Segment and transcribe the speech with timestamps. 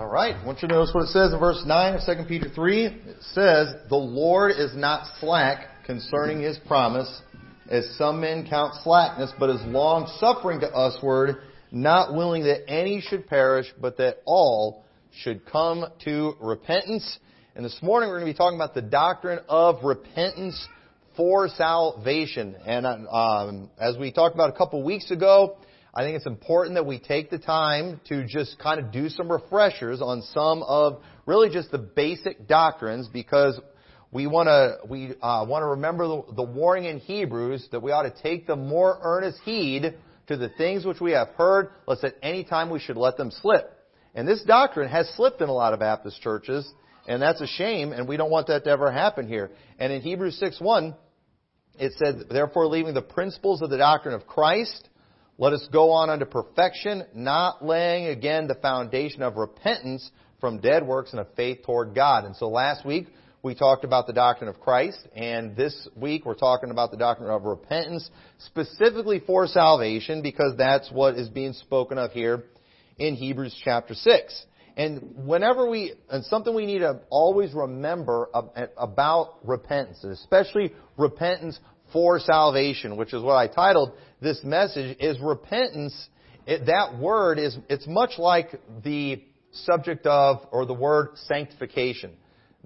[0.00, 0.34] All right.
[0.34, 2.86] I want you to notice what it says in verse 9 of 2 Peter 3.
[2.86, 7.20] It says, The Lord is not slack concerning his promise,
[7.70, 13.02] as some men count slackness, but is long suffering to usward, not willing that any
[13.02, 14.86] should perish, but that all
[15.18, 17.18] should come to repentance.
[17.54, 20.66] And this morning we're going to be talking about the doctrine of repentance
[21.14, 22.56] for salvation.
[22.64, 25.58] And um, as we talked about a couple weeks ago,
[25.92, 29.30] I think it's important that we take the time to just kind of do some
[29.30, 33.58] refreshers on some of really just the basic doctrines because
[34.12, 37.92] we want to we uh, want to remember the, the warning in Hebrews that we
[37.92, 39.94] ought to take the more earnest heed
[40.28, 43.32] to the things which we have heard, lest at any time we should let them
[43.32, 43.76] slip.
[44.14, 46.72] And this doctrine has slipped in a lot of Baptist churches,
[47.08, 49.50] and that's a shame, and we don't want that to ever happen here.
[49.78, 50.94] And in Hebrews 6 1,
[51.78, 54.88] it said, Therefore, leaving the principles of the doctrine of Christ,
[55.40, 60.86] let us go on unto perfection, not laying again the foundation of repentance from dead
[60.86, 62.26] works and of faith toward God.
[62.26, 63.06] And so last week
[63.42, 67.30] we talked about the doctrine of Christ, and this week we're talking about the doctrine
[67.30, 72.44] of repentance, specifically for salvation, because that's what is being spoken of here
[72.98, 74.44] in Hebrews chapter 6.
[74.76, 78.28] And whenever we, and something we need to always remember
[78.76, 81.58] about repentance, especially repentance
[81.94, 86.08] for salvation, which is what I titled this message, is repentance.
[86.46, 92.12] It, that word is, it's much like the subject of, or the word sanctification.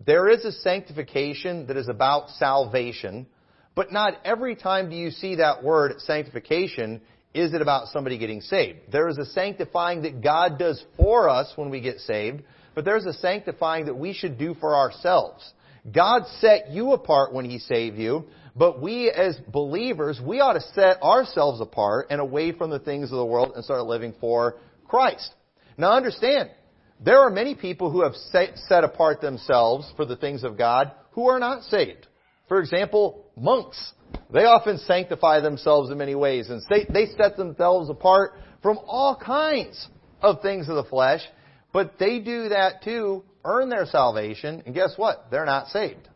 [0.05, 3.27] There is a sanctification that is about salvation,
[3.75, 7.01] but not every time do you see that word sanctification
[7.33, 8.79] is it about somebody getting saved.
[8.93, 12.43] There is a sanctifying that God does for us when we get saved,
[12.75, 15.53] but there's a sanctifying that we should do for ourselves.
[15.93, 18.25] God set you apart when He saved you,
[18.57, 23.11] but we as believers, we ought to set ourselves apart and away from the things
[23.11, 25.35] of the world and start living for Christ.
[25.77, 26.51] Now understand,
[27.01, 31.29] there are many people who have set apart themselves for the things of God who
[31.29, 32.07] are not saved.
[32.49, 33.93] For example, monks.
[34.33, 39.89] They often sanctify themselves in many ways and they set themselves apart from all kinds
[40.23, 41.21] of things of the flesh,
[41.73, 45.27] but they do that to earn their salvation, and guess what?
[45.31, 46.09] They're not saved.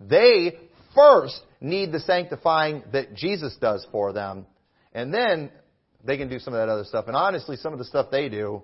[0.00, 0.58] They
[0.94, 4.46] first need the sanctifying that Jesus does for them.
[4.92, 5.50] And then
[6.04, 7.06] they can do some of that other stuff.
[7.08, 8.62] And honestly, some of the stuff they do,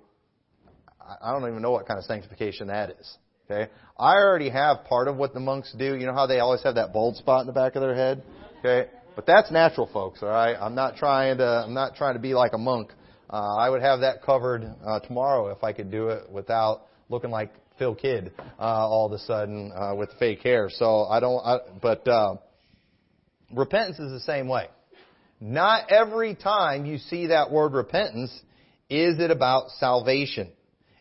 [1.00, 3.18] I don't even know what kind of sanctification that is.
[3.50, 3.70] Okay?
[3.98, 5.96] I already have part of what the monks do.
[5.96, 8.22] You know how they always have that bald spot in the back of their head?
[8.60, 8.90] Okay?
[9.14, 10.56] But that's natural, folks, alright?
[10.58, 12.90] I'm not trying to, I'm not trying to be like a monk.
[13.30, 17.30] Uh, I would have that covered uh, tomorrow if I could do it without looking
[17.30, 20.68] like Phil Kidd uh, all of a sudden uh, with fake hair.
[20.70, 22.36] So I don't, I, but uh,
[23.54, 24.68] repentance is the same way.
[25.40, 28.30] Not every time you see that word repentance
[28.88, 30.50] is it about salvation.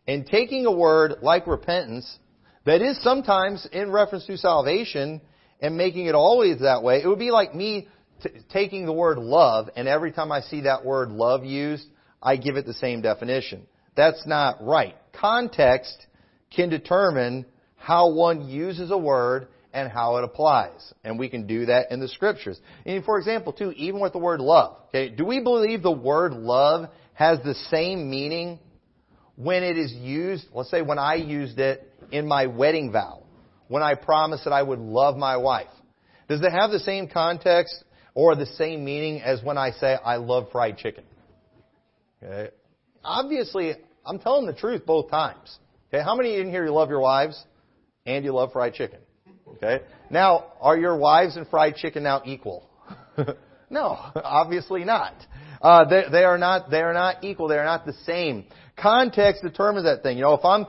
[0.08, 2.18] And taking a word like repentance
[2.66, 5.22] that is sometimes in reference to salvation
[5.62, 7.88] and making it always that way, it would be like me
[8.22, 11.86] t- taking the word love and every time I see that word love used,
[12.22, 13.68] I give it the same definition.
[13.96, 14.96] That's not right.
[15.14, 16.08] Context
[16.54, 20.94] can determine how one uses a word and how it applies.
[21.04, 22.60] And we can do that in the scriptures.
[22.86, 26.34] And for example, too, even with the word love, okay, do we believe the word
[26.34, 28.60] love has the same meaning
[29.36, 33.24] when it is used, let's say when I used it in my wedding vow,
[33.68, 35.68] when I promised that I would love my wife?
[36.30, 40.18] Does it have the same context or the same meaning as when I say I
[40.18, 41.04] love fried chicken?
[42.22, 42.52] Okay.
[43.04, 43.74] Obviously,
[44.06, 45.58] I'm telling the truth both times.
[45.90, 47.44] Okay, how many in here you love your wives
[48.06, 49.00] and you love fried chicken?
[49.56, 49.84] Okay.
[50.10, 52.70] Now, are your wives and fried chicken now equal?
[53.70, 55.14] no, obviously not.
[55.62, 56.70] Uh, they, they are not.
[56.70, 57.48] They are not equal.
[57.48, 58.46] They are not the same.
[58.78, 60.18] Context determines that thing.
[60.18, 60.66] You know, if I'm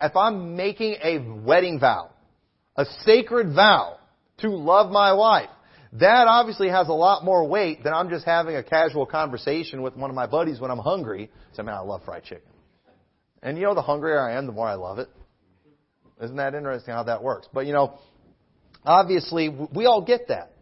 [0.00, 2.10] if I'm making a wedding vow,
[2.76, 3.98] a sacred vow
[4.38, 5.50] to love my wife,
[5.94, 9.96] that obviously has a lot more weight than I'm just having a casual conversation with
[9.96, 11.30] one of my buddies when I'm hungry.
[11.54, 12.48] Say, man, I love fried chicken.
[13.42, 15.08] And you know, the hungrier I am, the more I love it.
[16.22, 17.48] Isn't that interesting how that works?
[17.52, 17.98] But you know,
[18.84, 20.52] Obviously, we all get that.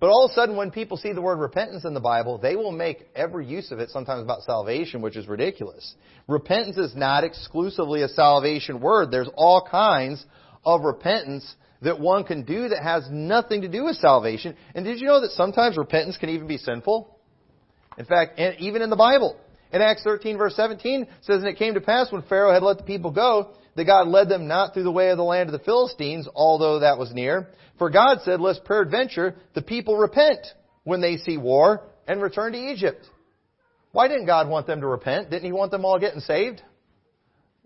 [0.00, 2.54] But all of a sudden, when people see the word repentance in the Bible, they
[2.54, 5.94] will make every use of it sometimes about salvation, which is ridiculous.
[6.28, 9.10] Repentance is not exclusively a salvation word.
[9.10, 10.24] There's all kinds
[10.64, 11.52] of repentance
[11.82, 14.56] that one can do that has nothing to do with salvation.
[14.74, 17.18] And did you know that sometimes repentance can even be sinful?
[17.96, 19.36] In fact, even in the Bible.
[19.72, 22.78] In Acts 13 verse 17 says, And it came to pass when Pharaoh had let
[22.78, 25.52] the people go, that God led them not through the way of the land of
[25.52, 27.48] the Philistines, although that was near.
[27.78, 30.46] For God said, lest peradventure the people repent
[30.84, 33.06] when they see war and return to Egypt.
[33.92, 35.30] Why didn't God want them to repent?
[35.30, 36.60] Didn't He want them all getting saved?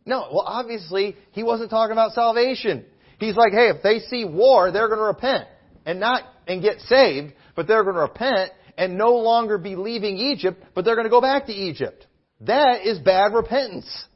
[0.04, 2.84] No, well, obviously, he wasn't talking about salvation.
[3.18, 5.46] He's like, hey, if they see war, they're going to repent
[5.86, 10.16] and not and get saved, but they're going to repent and no longer be leaving
[10.16, 12.06] Egypt, but they're going to go back to Egypt.
[12.42, 14.06] That is bad repentance.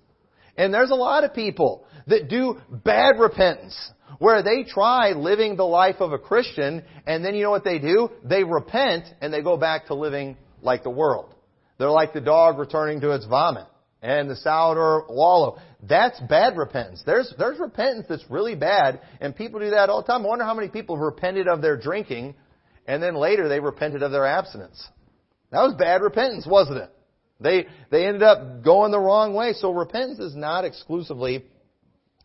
[0.56, 3.74] And there's a lot of people that do bad repentance
[4.18, 7.78] where they try living the life of a Christian and then you know what they
[7.78, 8.10] do?
[8.24, 11.34] They repent and they go back to living like the world.
[11.78, 13.66] They're like the dog returning to its vomit
[14.02, 15.58] and the sour wallow.
[15.82, 17.02] That's bad repentance.
[17.04, 20.24] There's, there's repentance that's really bad and people do that all the time.
[20.24, 22.34] I wonder how many people have repented of their drinking
[22.86, 24.86] and then later they repented of their abstinence.
[25.50, 26.90] That was bad repentance, wasn't it?
[27.40, 29.52] They, they ended up going the wrong way.
[29.52, 31.44] So repentance is not exclusively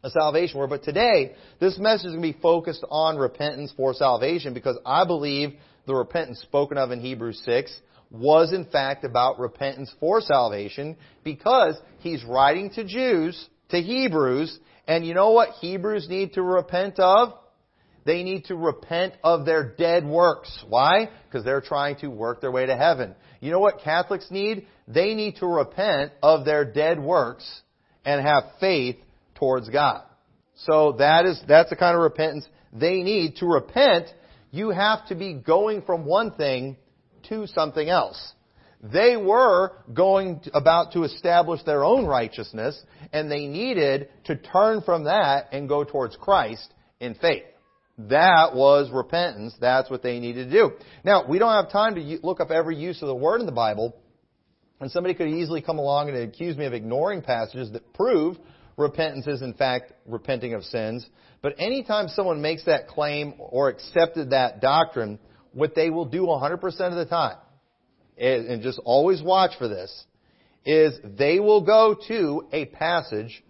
[0.04, 0.70] a salvation word.
[0.70, 5.06] But today, this message is going to be focused on repentance for salvation because I
[5.06, 5.54] believe
[5.86, 7.76] the repentance spoken of in Hebrews 6
[8.10, 15.06] was in fact about repentance for salvation because he's writing to Jews, to Hebrews, and
[15.06, 17.34] you know what Hebrews need to repent of?
[18.04, 20.66] They need to repent of their dead works.
[20.68, 21.10] Why?
[21.26, 23.16] Because they're trying to work their way to heaven.
[23.40, 24.68] You know what Catholics need?
[24.88, 27.62] They need to repent of their dead works
[28.04, 28.98] and have faith
[29.42, 30.04] towards God.
[30.56, 33.38] So that is, that's the kind of repentance they need.
[33.38, 34.06] To repent,
[34.52, 36.78] you have to be going from one thing
[37.30, 38.34] to something else.
[38.84, 42.80] They were going about to establish their own righteousness,
[43.12, 47.44] and they needed to turn from that and go towards Christ in faith.
[47.98, 49.56] That was repentance.
[49.60, 50.72] That's what they needed to do.
[51.04, 53.52] Now, we don't have time to look up every use of the word in the
[53.52, 53.96] Bible,
[54.80, 58.38] and somebody could easily come along and accuse me of ignoring passages that prove
[58.82, 61.06] repentance is in fact repenting of sins.
[61.42, 65.20] But anytime someone makes that claim or accepted that doctrine,
[65.54, 67.38] what they will do 100% of the time,
[68.18, 70.06] and just always watch for this,
[70.66, 73.44] is they will go to a passage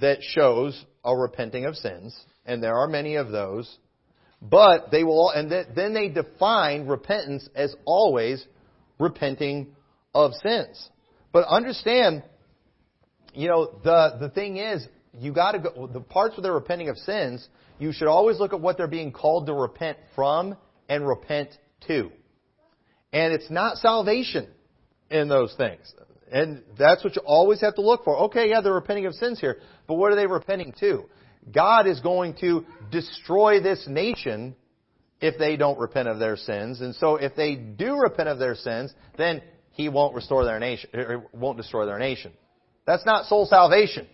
[0.00, 3.78] that shows a repenting of sins, and there are many of those,
[4.42, 8.44] but they will, and then they define repentance as always
[8.98, 9.74] repenting
[10.14, 10.90] of sins.
[11.32, 12.24] But understand,
[13.34, 14.86] you know, the, the thing is,
[15.18, 17.46] you gotta go, the parts where they're repenting of sins,
[17.78, 20.56] you should always look at what they're being called to repent from
[20.88, 21.50] and repent
[21.86, 22.10] to.
[23.12, 24.48] And it's not salvation
[25.10, 25.92] in those things.
[26.30, 28.16] And that's what you always have to look for.
[28.24, 31.04] Okay, yeah, they're repenting of sins here, but what are they repenting to?
[31.52, 34.54] God is going to destroy this nation
[35.20, 36.80] if they don't repent of their sins.
[36.80, 40.90] And so if they do repent of their sins, then he won't restore their nation,
[40.92, 42.32] or won't destroy their nation.
[42.88, 44.06] That's not soul salvation.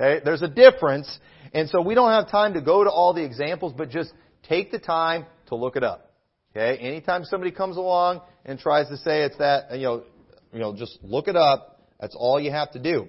[0.00, 0.22] Okay?
[0.24, 1.18] There's a difference.
[1.52, 4.10] And so we don't have time to go to all the examples, but just
[4.48, 6.14] take the time to look it up.
[6.52, 6.78] Okay?
[6.78, 10.04] Anytime somebody comes along and tries to say it's that, you know,
[10.50, 11.82] you know, just look it up.
[12.00, 13.08] That's all you have to do.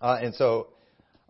[0.00, 0.70] Uh, and so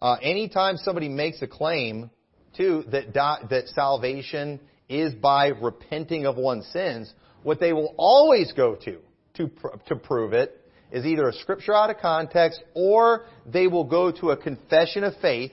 [0.01, 2.09] uh, anytime somebody makes a claim,
[2.57, 3.13] too, that,
[3.51, 8.97] that salvation is by repenting of one's sins, what they will always go to,
[9.35, 10.59] to, pr- to prove it,
[10.93, 15.15] is either a scripture out of context, or they will go to a confession of
[15.21, 15.53] faith,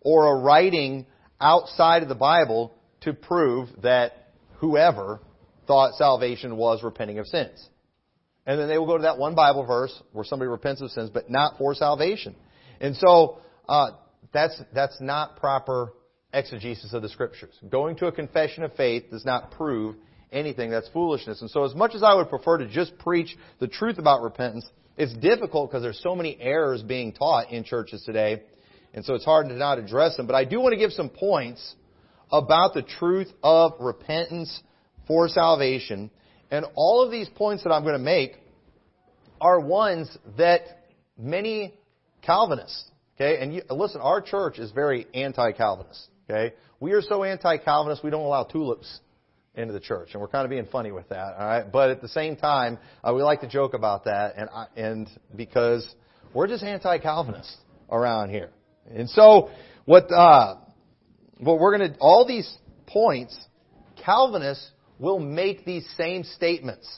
[0.00, 1.06] or a writing
[1.40, 5.20] outside of the Bible to prove that whoever
[5.66, 7.68] thought salvation was repenting of sins.
[8.46, 11.10] And then they will go to that one Bible verse where somebody repents of sins,
[11.12, 12.34] but not for salvation.
[12.80, 13.38] And so,
[13.68, 13.90] uh,
[14.32, 15.92] that's, that's not proper
[16.32, 17.54] exegesis of the scriptures.
[17.68, 19.96] Going to a confession of faith does not prove
[20.32, 20.70] anything.
[20.70, 21.40] That's foolishness.
[21.40, 24.66] And so as much as I would prefer to just preach the truth about repentance,
[24.96, 28.42] it's difficult because there's so many errors being taught in churches today.
[28.94, 30.26] And so it's hard to not address them.
[30.26, 31.74] But I do want to give some points
[32.32, 34.62] about the truth of repentance
[35.06, 36.10] for salvation.
[36.50, 38.32] And all of these points that I'm going to make
[39.40, 40.62] are ones that
[41.16, 41.74] many
[42.22, 46.08] Calvinists Okay, and you, listen, our church is very anti-Calvinist.
[46.30, 49.00] Okay, we are so anti-Calvinist we don't allow tulips
[49.58, 51.34] into the church, and we're kind of being funny with that.
[51.38, 54.48] All right, but at the same time, uh, we like to joke about that, and
[54.48, 55.86] I, and because
[56.32, 57.56] we're just anti-Calvinists
[57.90, 58.50] around here,
[58.94, 59.50] and so
[59.84, 60.56] what uh,
[61.38, 62.50] what we're going to all these
[62.86, 63.36] points,
[64.04, 66.88] Calvinists will make these same statements.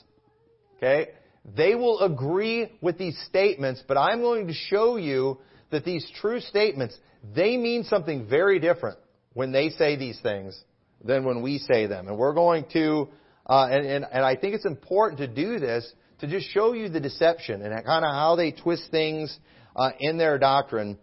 [0.77, 1.09] Okay,
[1.57, 5.39] they will agree with these statements, but I'm going to show you
[5.71, 6.97] that these true statements,
[7.35, 8.99] they mean something very different
[9.33, 10.63] when they say these things
[11.05, 12.09] than when we say them.
[12.09, 13.09] And we're going to,
[13.47, 15.91] uh, and, and, and I think it's important to do this
[16.21, 19.37] to just show you the deception and kind of how they twist things
[19.75, 20.99] uh, in their doctrine.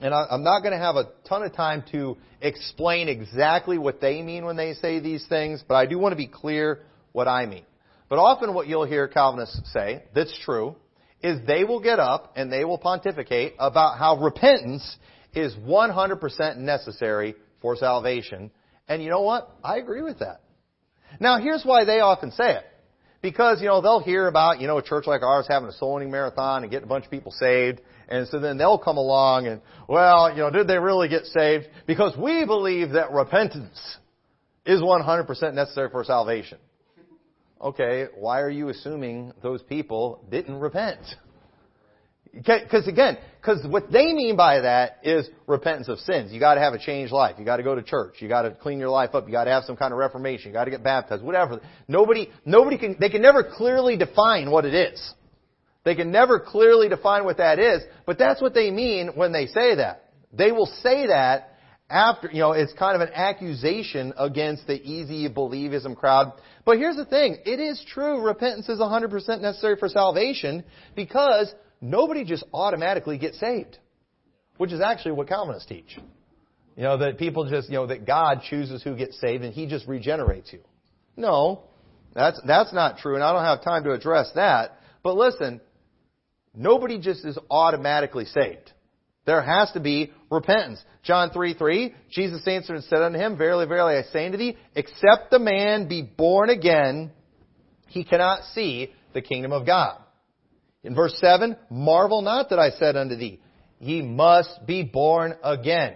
[0.00, 4.00] And I, I'm not going to have a ton of time to explain exactly what
[4.00, 6.80] they mean when they say these things, but I do want to be clear
[7.12, 7.64] what I mean.
[8.08, 10.76] But often what you'll hear Calvinists say, that's true,
[11.22, 14.96] is they will get up and they will pontificate about how repentance
[15.34, 18.50] is 100% necessary for salvation.
[18.88, 19.50] And you know what?
[19.62, 20.40] I agree with that.
[21.20, 22.64] Now here's why they often say it.
[23.22, 25.94] Because, you know, they'll hear about, you know, a church like ours having a soul
[25.94, 27.80] winning marathon and getting a bunch of people saved.
[28.06, 31.64] And so then they'll come along and, well, you know, did they really get saved?
[31.86, 33.96] Because we believe that repentance
[34.66, 36.58] is 100% necessary for salvation.
[37.62, 41.00] Okay, why are you assuming those people didn't repent?
[42.34, 46.32] Because again, because what they mean by that is repentance of sins.
[46.32, 47.36] You got to have a changed life.
[47.38, 48.16] You got to go to church.
[48.18, 49.26] You got to clean your life up.
[49.26, 50.48] You got to have some kind of reformation.
[50.48, 51.22] You got to get baptized.
[51.22, 51.60] Whatever.
[51.86, 52.96] Nobody, nobody can.
[52.98, 55.14] They can never clearly define what it is.
[55.84, 57.82] They can never clearly define what that is.
[58.06, 60.10] But that's what they mean when they say that.
[60.32, 61.54] They will say that
[61.90, 66.32] after, you know, it's kind of an accusation against the easy believism crowd.
[66.64, 67.36] But here's the thing.
[67.44, 69.12] It is true repentance is 100%
[69.42, 70.64] necessary for salvation
[70.96, 73.78] because nobody just automatically gets saved.
[74.56, 75.98] Which is actually what Calvinists teach.
[76.76, 79.66] You know, that people just, you know, that God chooses who gets saved and He
[79.66, 80.60] just regenerates you.
[81.16, 81.64] No.
[82.14, 84.78] That's, that's not true and I don't have time to address that.
[85.02, 85.60] But listen,
[86.54, 88.72] nobody just is automatically saved.
[89.26, 90.82] There has to be repentance.
[91.02, 94.56] John 3, 3, Jesus answered and said unto him, Verily, verily, I say unto thee,
[94.74, 97.10] except the man be born again,
[97.88, 99.98] he cannot see the kingdom of God.
[100.84, 103.40] In verse 7, marvel not that I said unto thee,
[103.80, 105.94] ye must be born again.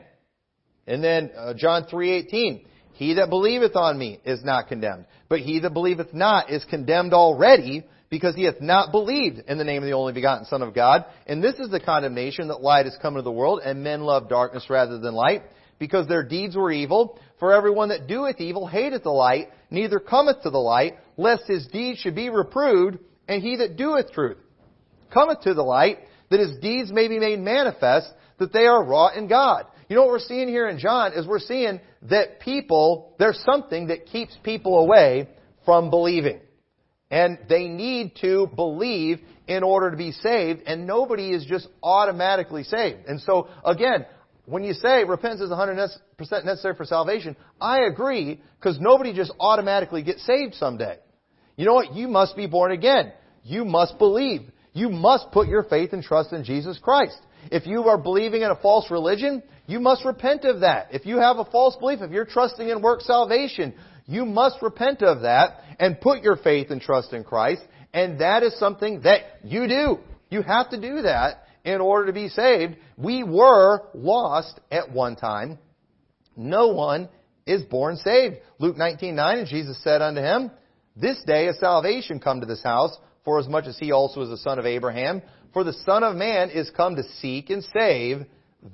[0.86, 2.64] And then uh, John 3:18,
[2.94, 7.12] he that believeth on me is not condemned, but he that believeth not is condemned
[7.12, 10.74] already because he hath not believed in the name of the only begotten Son of
[10.74, 11.04] God.
[11.26, 14.30] And this is the condemnation that light has come into the world, and men love
[14.30, 15.42] darkness rather than light,
[15.78, 17.20] because their deeds were evil.
[17.38, 21.66] For everyone that doeth evil hateth the light, neither cometh to the light, lest his
[21.66, 24.38] deeds should be reproved, and he that doeth truth
[25.12, 25.98] cometh to the light,
[26.30, 29.66] that his deeds may be made manifest, that they are wrought in God.
[29.88, 33.88] You know what we're seeing here in John is we're seeing that people, there's something
[33.88, 35.28] that keeps people away
[35.64, 36.40] from believing.
[37.10, 42.64] And they need to believe in order to be saved, and nobody is just automatically
[42.64, 43.06] saved.
[43.06, 44.04] And so, again,
[44.44, 50.02] when you say repentance is 100% necessary for salvation, I agree, because nobody just automatically
[50.02, 50.98] gets saved someday.
[51.56, 51.94] You know what?
[51.94, 53.12] You must be born again.
[53.42, 54.42] You must believe.
[54.78, 57.18] You must put your faith and trust in Jesus Christ.
[57.50, 60.94] If you are believing in a false religion, you must repent of that.
[60.94, 63.74] If you have a false belief, if you're trusting in work salvation,
[64.06, 67.62] you must repent of that and put your faith and trust in Christ.
[67.92, 69.98] And that is something that you do.
[70.30, 72.76] You have to do that in order to be saved.
[72.96, 75.58] We were lost at one time.
[76.36, 77.08] No one
[77.46, 78.36] is born saved.
[78.60, 80.52] Luke 19:9 and Jesus said unto him,
[80.94, 82.96] This day is salvation come to this house,
[83.28, 85.20] for as much as he also is the son of Abraham.
[85.52, 88.24] For the Son of Man is come to seek and save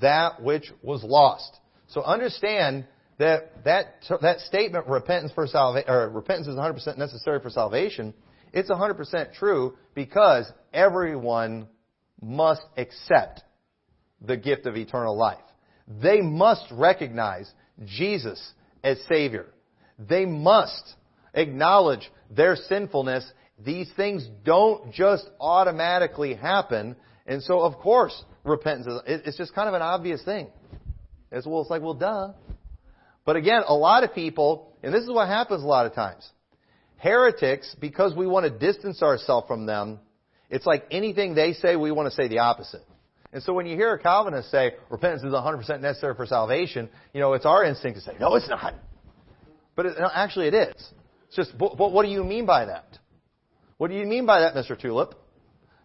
[0.01, 1.59] that which was lost.
[1.89, 2.87] So understand
[3.19, 8.15] that that that statement repentance for salvation or repentance is 100% necessary for salvation
[8.53, 11.69] it's 100% true because everyone
[12.21, 13.43] must accept
[14.21, 15.39] the gift of eternal life
[16.03, 17.49] they must recognize
[17.85, 19.47] Jesus as savior
[19.97, 20.95] they must
[21.35, 23.25] acknowledge their sinfulness
[23.59, 26.97] these things don't just automatically happen
[27.27, 30.49] and so of course repentance is it's just kind of an obvious thing
[31.31, 32.33] it's well it's like well duh
[33.25, 36.29] but again, a lot of people, and this is what happens a lot of times.
[36.97, 39.99] Heretics, because we want to distance ourselves from them,
[40.51, 42.85] it's like anything they say, we want to say the opposite.
[43.33, 47.21] And so when you hear a Calvinist say, repentance is 100% necessary for salvation, you
[47.21, 48.75] know, it's our instinct to say, no, it's not.
[49.75, 50.93] But it, actually it is.
[51.27, 52.99] It's just, what do you mean by that?
[53.79, 54.79] What do you mean by that, Mr.
[54.79, 55.15] Tulip?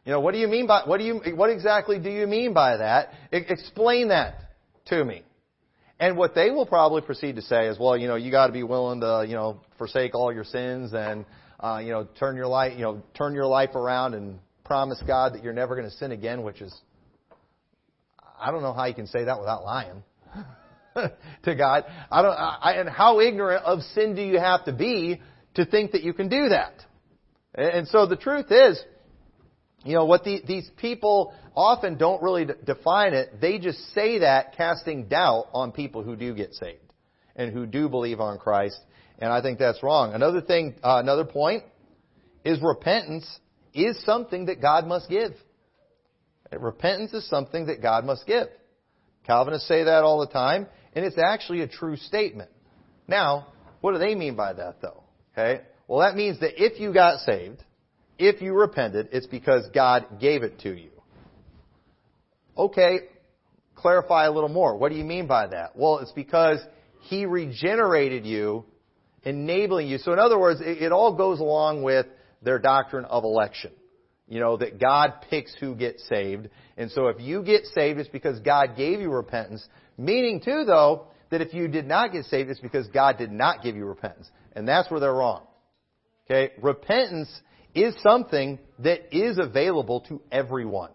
[0.06, 2.54] You know, what do you mean by, what do you, what exactly do you mean
[2.54, 3.10] by that?
[3.32, 4.36] I, explain that
[4.88, 5.24] to me.
[6.00, 8.54] And what they will probably proceed to say is, well, you know, you got to
[8.54, 11.26] be willing to, you know, forsake all your sins and,
[11.60, 15.34] uh, you know, turn your life, you know, turn your life around and promise God
[15.34, 16.74] that you're never going to sin again, which is,
[18.40, 20.04] I don't know how you can say that without lying
[21.44, 21.84] to God.
[22.10, 25.22] I don't, I, and how ignorant of sin do you have to be
[25.56, 26.86] to think that you can do that?
[27.56, 28.82] And so the truth is,
[29.84, 33.42] you know, what the, these people often don't really d- define it.
[33.42, 36.94] They just say that casting doubt on people who do get saved
[37.36, 38.80] and who do believe on Christ.
[39.20, 40.14] And I think that's wrong.
[40.14, 41.64] Another thing, uh, another point
[42.44, 43.26] is repentance
[43.74, 45.32] is something that God must give.
[46.52, 48.48] Repentance is something that God must give.
[49.26, 52.50] Calvinists say that all the time, and it's actually a true statement.
[53.08, 53.48] Now,
[53.82, 55.04] what do they mean by that though?
[55.34, 55.62] Okay?
[55.90, 57.64] Well, that means that if you got saved,
[58.20, 60.92] if you repented, it's because God gave it to you.
[62.56, 63.00] Okay,
[63.74, 64.78] clarify a little more.
[64.78, 65.76] What do you mean by that?
[65.76, 66.60] Well, it's because
[67.02, 68.66] He regenerated you,
[69.24, 69.98] enabling you.
[69.98, 72.06] So in other words, it, it all goes along with
[72.44, 73.72] their doctrine of election.
[74.28, 76.50] You know, that God picks who gets saved.
[76.78, 79.68] And so if you get saved, it's because God gave you repentance.
[79.98, 83.64] Meaning too, though, that if you did not get saved, it's because God did not
[83.64, 84.30] give you repentance.
[84.56, 85.48] And that's where they're wrong.
[86.30, 86.54] Okay?
[86.62, 87.30] Repentance
[87.74, 90.92] is something that is available to everyone.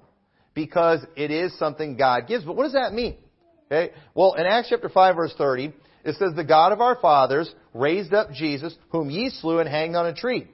[0.55, 2.45] Because it is something God gives.
[2.45, 3.17] But what does that mean?
[3.71, 3.93] Okay?
[4.15, 5.73] Well, in Acts chapter 5 verse 30,
[6.05, 9.97] it says, The God of our fathers raised up Jesus, whom ye slew and hanged
[9.97, 10.47] on a tree.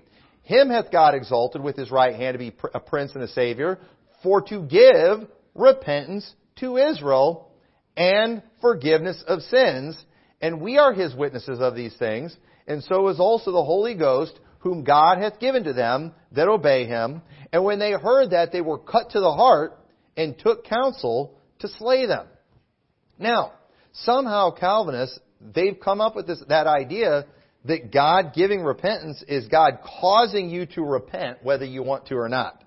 [0.43, 3.79] Him hath God exalted with his right hand to be a prince and a savior,
[4.23, 7.51] for to give repentance to Israel
[7.97, 10.03] and forgiveness of sins.
[10.41, 12.35] And we are his witnesses of these things,
[12.67, 16.87] and so is also the Holy Ghost, whom God hath given to them that obey
[16.87, 17.23] him.
[17.53, 19.79] And when they heard that, they were cut to the heart
[20.17, 22.27] and took counsel to slay them.
[23.19, 23.53] Now,
[23.93, 27.27] somehow Calvinists, they've come up with this, that idea
[27.67, 32.29] that God giving repentance is God causing you to repent whether you want to or
[32.29, 32.63] not.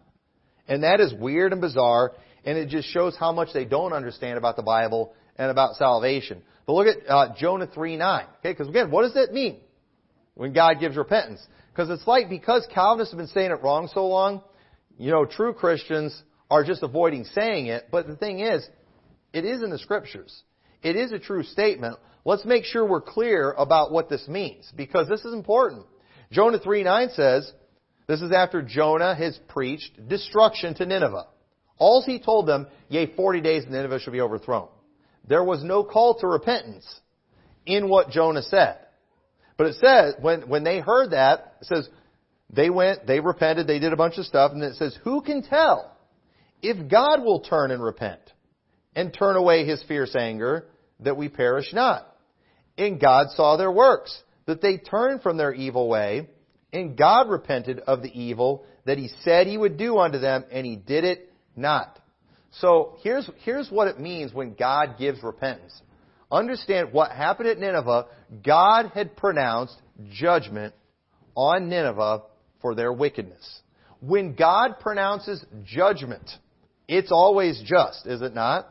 [0.67, 2.13] And that is weird and bizarre,
[2.45, 6.41] and it just shows how much they don't understand about the Bible and about salvation.
[6.65, 8.25] But look at uh, Jonah 3 9.
[8.39, 9.59] Okay, because again, what does that mean
[10.35, 11.45] when God gives repentance?
[11.73, 14.41] Because it's like because Calvinists have been saying it wrong so long,
[14.97, 17.87] you know, true Christians are just avoiding saying it.
[17.91, 18.67] But the thing is,
[19.33, 20.43] it is in the scriptures.
[20.83, 21.97] It is a true statement.
[22.25, 25.85] Let's make sure we're clear about what this means because this is important.
[26.31, 27.51] Jonah 3 9 says,
[28.07, 31.27] this is after Jonah has preached destruction to Nineveh.
[31.77, 34.67] All he told them, yea, 40 days and Nineveh shall be overthrown.
[35.27, 36.85] There was no call to repentance
[37.65, 38.77] in what Jonah said.
[39.63, 41.87] But it says, when, when they heard that, it says,
[42.49, 45.41] they went, they repented, they did a bunch of stuff, and it says, who can
[45.41, 45.95] tell
[46.61, 48.19] if God will turn and repent
[48.93, 50.65] and turn away his fierce anger
[50.99, 52.13] that we perish not?
[52.77, 56.27] And God saw their works, that they turned from their evil way,
[56.73, 60.65] and God repented of the evil that he said he would do unto them, and
[60.65, 62.01] he did it not.
[62.59, 65.81] So here's, here's what it means when God gives repentance.
[66.33, 68.07] Understand what happened at Nineveh.
[68.43, 69.79] God had pronounced
[70.11, 70.73] judgment
[71.35, 72.23] on Nineveh
[72.59, 73.61] for their wickedness.
[74.01, 76.27] When God pronounces judgment,
[76.87, 78.67] it's always just, is it not?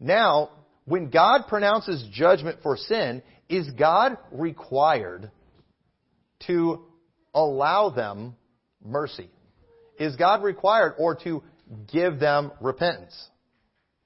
[0.00, 0.48] Now,
[0.86, 5.30] when God pronounces judgment for sin, is God required
[6.46, 6.84] to
[7.34, 8.34] allow them
[8.82, 9.28] mercy?
[9.98, 11.42] Is God required or to
[11.92, 13.14] give them repentance?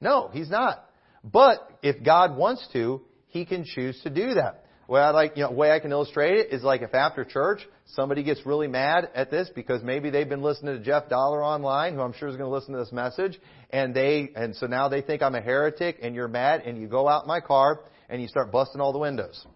[0.00, 0.84] No, He's not.
[1.24, 4.64] But if God wants to, He can choose to do that.
[4.88, 7.60] Well, I like, you know, way I can illustrate it is like if after church
[7.86, 11.94] somebody gets really mad at this because maybe they've been listening to Jeff Dollar online,
[11.94, 14.88] who I'm sure is going to listen to this message, and they and so now
[14.88, 17.80] they think I'm a heretic, and you're mad, and you go out in my car
[18.08, 19.46] and you start busting all the windows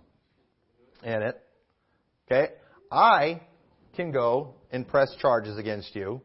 [1.02, 1.40] in it.
[2.30, 2.52] Okay,
[2.90, 3.42] I
[3.94, 6.22] can go and press charges against you,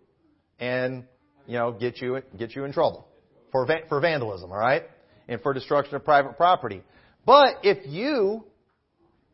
[0.59, 1.05] and
[1.47, 3.07] you know get you get you in trouble
[3.51, 4.51] for for vandalism.
[4.51, 4.83] All right,
[5.27, 6.81] and for destruction of private property.
[7.25, 8.43] But if you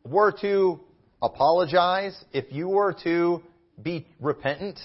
[0.04, 0.80] were to
[1.22, 3.42] apologize, if you were to
[3.82, 4.78] be repentant,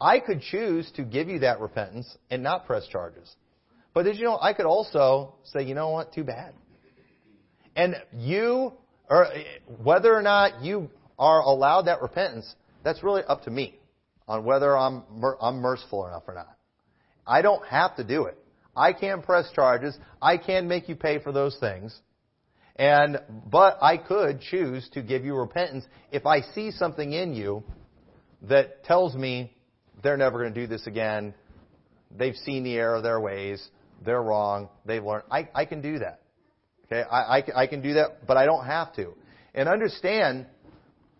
[0.00, 3.34] I could choose to give you that repentance and not press charges.
[3.94, 6.52] But did you know I could also say, you know what, too bad.
[7.76, 8.72] And you,
[9.08, 9.28] or
[9.82, 12.52] whether or not you are allowed that repentance,
[12.82, 13.78] that's really up to me
[14.26, 15.02] on whether I'm,
[15.40, 16.56] I'm merciful enough or not.
[17.26, 18.38] I don't have to do it.
[18.76, 19.96] I can press charges.
[20.20, 21.98] I can make you pay for those things.
[22.76, 27.62] And, but I could choose to give you repentance if I see something in you
[28.42, 29.52] that tells me
[30.02, 31.34] they're never going to do this again.
[32.16, 33.66] They've seen the error of their ways.
[34.04, 34.68] They're wrong.
[34.84, 35.24] They've learned.
[35.30, 36.20] I, I can do that.
[36.86, 39.14] Okay, I, I, I can do that, but I don't have to.
[39.54, 40.46] And understand,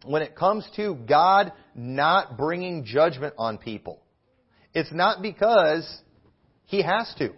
[0.05, 4.03] when it comes to God not bringing judgment on people,
[4.75, 5.88] it's not because
[6.67, 7.31] He has to.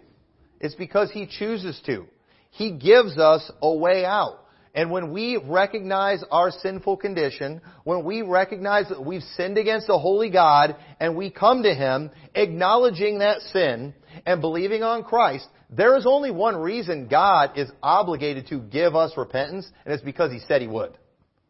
[0.59, 2.05] It's because He chooses to.
[2.51, 4.43] He gives us a way out.
[4.73, 9.97] And when we recognize our sinful condition, when we recognize that we've sinned against the
[9.97, 15.97] holy God, and we come to Him acknowledging that sin and believing on Christ, there
[15.97, 20.39] is only one reason God is obligated to give us repentance, and it's because He
[20.47, 20.97] said He would.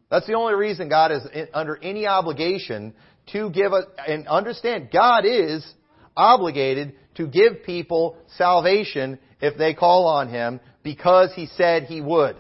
[0.10, 2.94] That's the only reason God is under any obligation
[3.34, 5.66] to give us, and understand, God is
[6.16, 12.38] obligated to give people salvation if they call on Him because he said he would.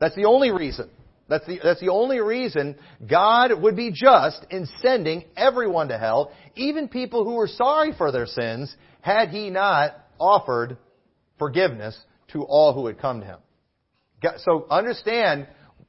[0.00, 0.88] That's the only reason.
[1.28, 2.76] That's the, that's the only reason
[3.08, 8.10] God would be just in sending everyone to hell, even people who were sorry for
[8.10, 10.76] their sins, had He not offered
[11.38, 11.98] forgiveness
[12.32, 13.38] to all who had come to Him.
[14.38, 15.46] So understand,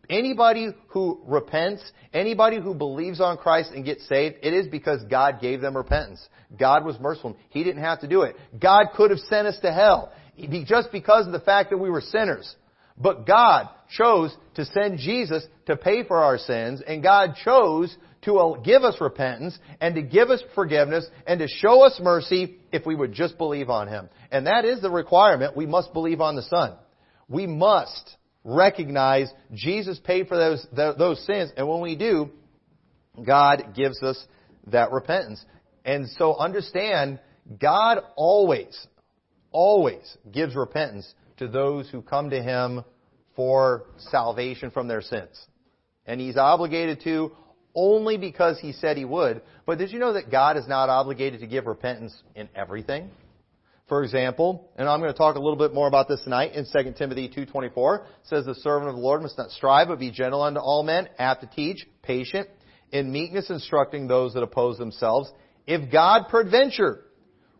[0.09, 5.39] anybody who repents, anybody who believes on Christ and gets saved, it is because God
[5.41, 6.27] gave them repentance.
[6.57, 7.37] God was merciful.
[7.49, 8.35] He didn't have to do it.
[8.61, 10.11] God could have sent us to hell
[10.65, 12.55] just because of the fact that we were sinners.
[12.97, 18.37] But God chose to send Jesus to pay for our sins, and God chose to
[18.37, 22.85] uh, give us repentance and to give us forgiveness and to show us mercy if
[22.85, 24.09] we would just believe on Him.
[24.31, 25.57] And that is the requirement.
[25.57, 26.75] We must believe on the Son.
[27.27, 30.65] We must recognize Jesus paid for those,
[30.97, 32.29] those sins, and when we do,
[33.25, 34.23] God gives us
[34.67, 35.43] that repentance.
[35.85, 37.19] And so understand,
[37.59, 38.87] God always,
[39.51, 42.83] always gives repentance to those who come to Him
[43.35, 45.39] for salvation from their sins.
[46.05, 47.31] And He's obligated to
[47.75, 49.41] only because He said He would.
[49.65, 53.09] But did you know that God is not obligated to give repentance in everything?
[53.93, 56.65] For example, and I'm going to talk a little bit more about this tonight in
[56.65, 60.41] 2 Timothy 2.24, says the servant of the Lord must not strive, but be gentle
[60.41, 62.49] unto all men, apt to teach, patient,
[62.91, 65.31] in meekness instructing those that oppose themselves.
[65.67, 67.01] If God peradventure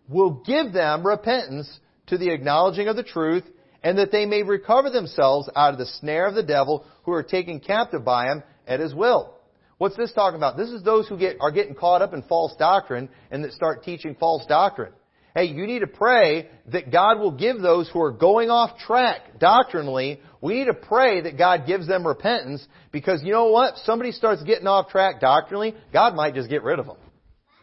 [0.10, 1.70] will give them repentance
[2.08, 3.44] to the acknowledging of the truth,
[3.84, 7.22] and that they may recover themselves out of the snare of the devil who are
[7.22, 9.36] taken captive by him at his will.
[9.78, 10.58] What's this talking about?
[10.58, 13.84] This is those who get, are getting caught up in false doctrine and that start
[13.84, 14.94] teaching false doctrine.
[15.36, 19.40] Hey, you need to pray that God will give those who are going off track
[19.40, 23.78] doctrinally, we need to pray that God gives them repentance because you know what?
[23.86, 26.98] Somebody starts getting off track doctrinally, God might just get rid of them.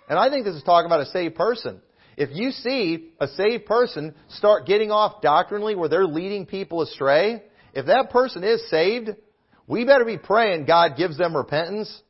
[0.09, 1.81] And I think this is talking about a saved person.
[2.17, 7.43] If you see a saved person start getting off doctrinally where they're leading people astray,
[7.73, 9.11] if that person is saved,
[9.69, 12.03] we better be praying God gives them repentance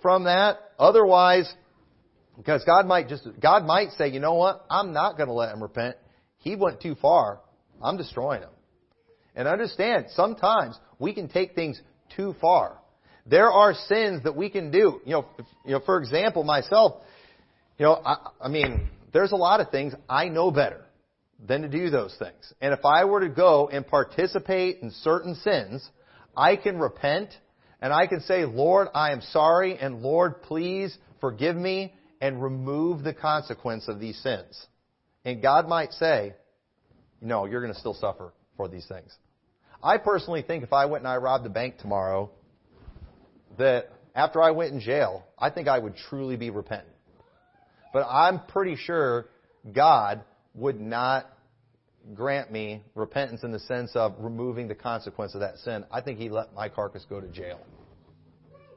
[0.00, 0.58] from that.
[0.78, 1.52] Otherwise,
[2.36, 4.64] because God might just, God might say, you know what?
[4.70, 5.96] I'm not going to let him repent.
[6.38, 7.40] He went too far.
[7.82, 8.50] I'm destroying him.
[9.34, 11.80] And understand, sometimes we can take things
[12.16, 12.78] too far.
[13.26, 15.00] There are sins that we can do.
[15.04, 17.02] You know, if, you know, for example, myself,
[17.78, 20.80] you know, I, I mean, there's a lot of things I know better
[21.46, 22.52] than to do those things.
[22.60, 25.88] And if I were to go and participate in certain sins,
[26.36, 27.30] I can repent
[27.80, 33.02] and I can say, Lord, I am sorry and Lord, please forgive me and remove
[33.02, 34.66] the consequence of these sins.
[35.24, 36.34] And God might say,
[37.20, 39.14] no, you're going to still suffer for these things.
[39.82, 42.30] I personally think if I went and I robbed a bank tomorrow,
[43.58, 46.94] that after I went in jail, I think I would truly be repentant.
[47.92, 49.26] But I'm pretty sure
[49.72, 50.22] God
[50.54, 51.26] would not
[52.14, 55.84] grant me repentance in the sense of removing the consequence of that sin.
[55.90, 57.60] I think He'd let my carcass go to jail.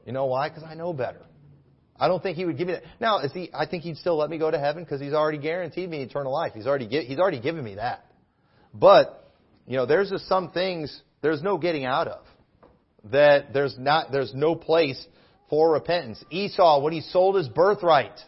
[0.06, 0.48] You know why?
[0.48, 1.22] Because I know better.
[1.98, 2.82] I don't think He would give me that.
[3.00, 3.50] Now, is He?
[3.54, 6.32] I think He'd still let me go to heaven because He's already guaranteed me eternal
[6.32, 6.52] life.
[6.54, 8.04] He's already He's already given me that.
[8.72, 9.30] But
[9.66, 12.24] you know, there's just some things there's no getting out of.
[13.12, 15.04] That there's not there's no place
[15.50, 16.24] for repentance.
[16.30, 18.18] Esau, when he sold his birthright,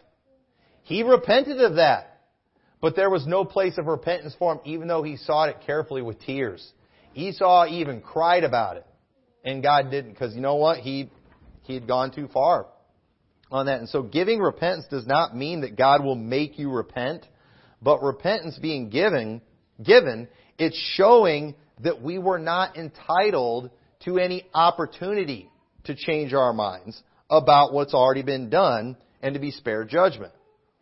[0.83, 2.21] he repented of that.
[2.79, 6.03] But there was no place of repentance for him, even though he sought it carefully
[6.03, 6.71] with tears.
[7.15, 8.85] Esau even cried about it.
[9.43, 10.77] And God didn't, because you know what?
[10.77, 11.09] He,
[11.63, 12.67] he had gone too far
[13.51, 13.79] on that.
[13.79, 17.25] And so giving repentance does not mean that God will make you repent,
[17.81, 19.41] but repentance being given,
[19.81, 23.69] given, it's showing that we were not entitled
[24.05, 25.49] to any opportunity
[25.85, 30.33] to change our minds about what's already been done and to be spared judgment.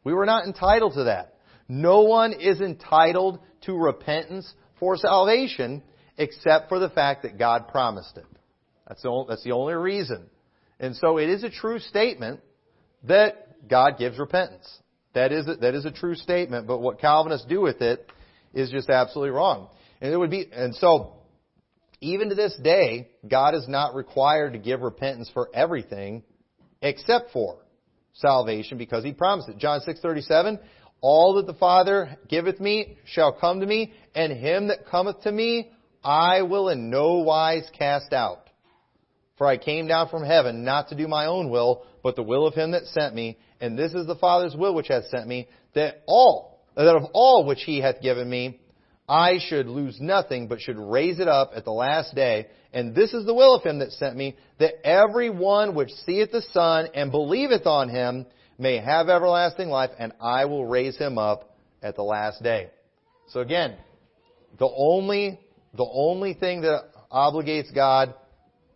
[0.04, 1.36] We were not entitled to that.
[1.68, 5.82] No one is entitled to repentance for salvation
[6.18, 8.26] except for the fact that God promised it.
[8.88, 10.28] That's the, only, that's the only reason.
[10.80, 12.42] And so it is a true statement
[13.08, 14.68] that God gives repentance.
[15.14, 18.12] That is, a, that is a true statement, but what Calvinists do with it
[18.54, 19.70] is just absolutely wrong.
[20.02, 21.14] And it would be, and so,
[22.02, 26.24] even to this day, God is not required to give repentance for everything
[26.82, 27.60] except for
[28.14, 29.58] salvation because he promised it.
[29.58, 30.60] John 6:37,
[31.02, 35.32] all that the Father giveth me shall come to me, and him that cometh to
[35.32, 35.72] me
[36.04, 38.45] I will in no wise cast out.
[39.38, 42.48] For I came down from heaven not to do my own will, but the will
[42.48, 45.48] of him that sent me, and this is the Father's will which hath sent me,
[45.74, 48.60] that all that of all which he hath given me
[49.08, 52.48] I should lose nothing, but should raise it up at the last day.
[52.74, 56.32] And this is the will of him that sent me, that every one which seeth
[56.32, 58.26] the Son and believeth on him
[58.58, 62.70] may have everlasting life, and I will raise him up at the last day.
[63.28, 63.76] So again,
[64.58, 65.40] the only,
[65.76, 68.16] the only thing that obligates God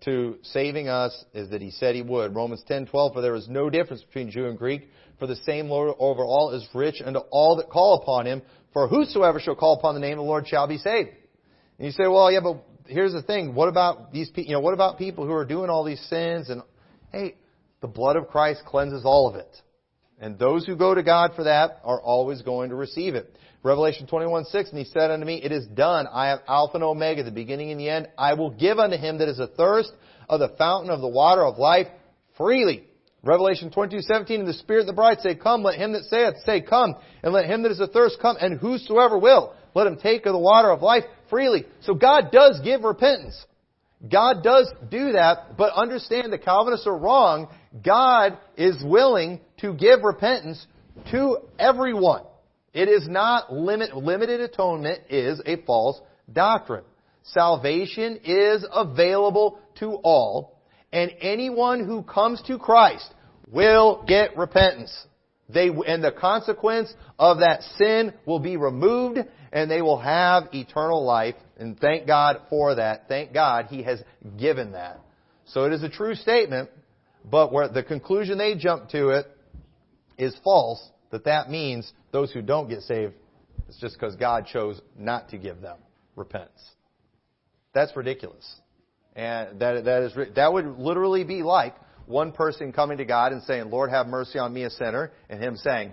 [0.05, 2.35] to saving us is that he said he would.
[2.35, 5.95] Romans 10:12 for there is no difference between Jew and Greek for the same Lord
[5.99, 8.41] over all is rich unto all that call upon him
[8.73, 11.09] for whosoever shall call upon the name of the Lord shall be saved.
[11.77, 13.55] And you say, well, yeah, but here's the thing.
[13.55, 16.49] What about these people, you know, what about people who are doing all these sins
[16.49, 16.61] and
[17.11, 17.35] hey,
[17.81, 19.49] the blood of Christ cleanses all of it.
[20.19, 23.33] And those who go to God for that are always going to receive it.
[23.61, 26.07] Revelation 21, 6, and he said unto me, It is done.
[26.07, 28.07] I am Alpha and Omega, the beginning and the end.
[28.17, 29.91] I will give unto him that is athirst
[30.29, 31.87] of the fountain of the water of life
[32.37, 32.85] freely.
[33.21, 36.35] Revelation 22, 17, and the Spirit and the bride say, Come, let him that saith,
[36.45, 40.25] say, Come, and let him that is athirst come, and whosoever will, let him take
[40.25, 41.65] of the water of life freely.
[41.81, 43.45] So God does give repentance.
[44.09, 47.49] God does do that, but understand the Calvinists are wrong.
[47.85, 50.65] God is willing to give repentance
[51.11, 52.23] to everyone.
[52.73, 55.99] It is not limit, limited atonement is a false
[56.31, 56.83] doctrine.
[57.23, 60.59] Salvation is available to all,
[60.91, 63.13] and anyone who comes to Christ
[63.51, 65.07] will get repentance.
[65.49, 69.19] They, and the consequence of that sin will be removed
[69.51, 71.35] and they will have eternal life.
[71.57, 73.07] And thank God for that.
[73.07, 74.01] Thank God He has
[74.37, 74.99] given that.
[75.45, 76.69] So it is a true statement,
[77.25, 79.25] but where the conclusion they jump to it
[80.19, 83.13] is false, that that means those who don't get saved,
[83.67, 85.77] it's just because God chose not to give them
[86.15, 86.61] repentance.
[87.73, 88.45] That's ridiculous.
[89.15, 93.43] And that, that is, that would literally be like one person coming to God and
[93.43, 95.91] saying, Lord, have mercy on me, a sinner, and Him saying,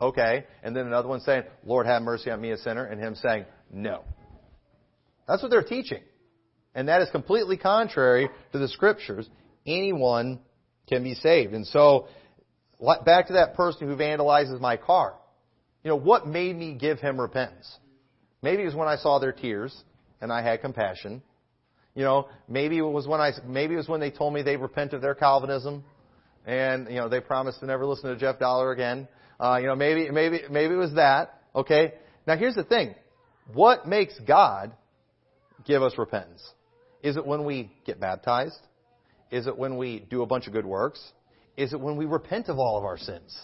[0.00, 0.44] okay.
[0.62, 3.44] And then another one saying, Lord, have mercy on me, a sinner, and Him saying,
[3.72, 4.04] no.
[5.28, 6.02] That's what they're teaching.
[6.74, 9.28] And that is completely contrary to the Scriptures.
[9.66, 10.40] Anyone
[10.88, 11.54] can be saved.
[11.54, 12.08] And so,
[13.04, 15.14] back to that person who vandalizes my car.
[15.86, 17.72] You know, what made me give him repentance?
[18.42, 19.72] Maybe it was when I saw their tears
[20.20, 21.22] and I had compassion.
[21.94, 24.56] You know, maybe it was when I, maybe it was when they told me they
[24.56, 25.84] repented of their Calvinism
[26.44, 29.06] and, you know, they promised to never listen to Jeff Dollar again.
[29.38, 31.40] Uh, you know, maybe, maybe, maybe it was that.
[31.54, 31.94] Okay.
[32.26, 32.96] Now here's the thing.
[33.54, 34.72] What makes God
[35.66, 36.42] give us repentance?
[37.04, 38.58] Is it when we get baptized?
[39.30, 41.00] Is it when we do a bunch of good works?
[41.56, 43.38] Is it when we repent of all of our sins?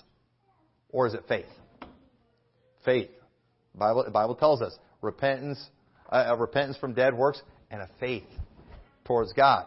[0.88, 1.46] Or is it faith?
[2.84, 3.10] Faith.
[3.74, 5.64] Bible, Bible tells us repentance,
[6.10, 7.40] uh, repentance from dead works
[7.70, 8.24] and a faith
[9.04, 9.66] towards God.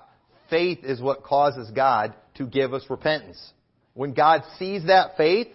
[0.49, 3.53] Faith is what causes God to give us repentance.
[3.93, 5.47] When God sees that faith,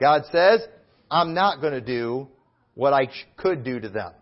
[0.00, 0.60] God says,
[1.10, 2.28] I'm not going to do
[2.74, 4.12] what I could do to them.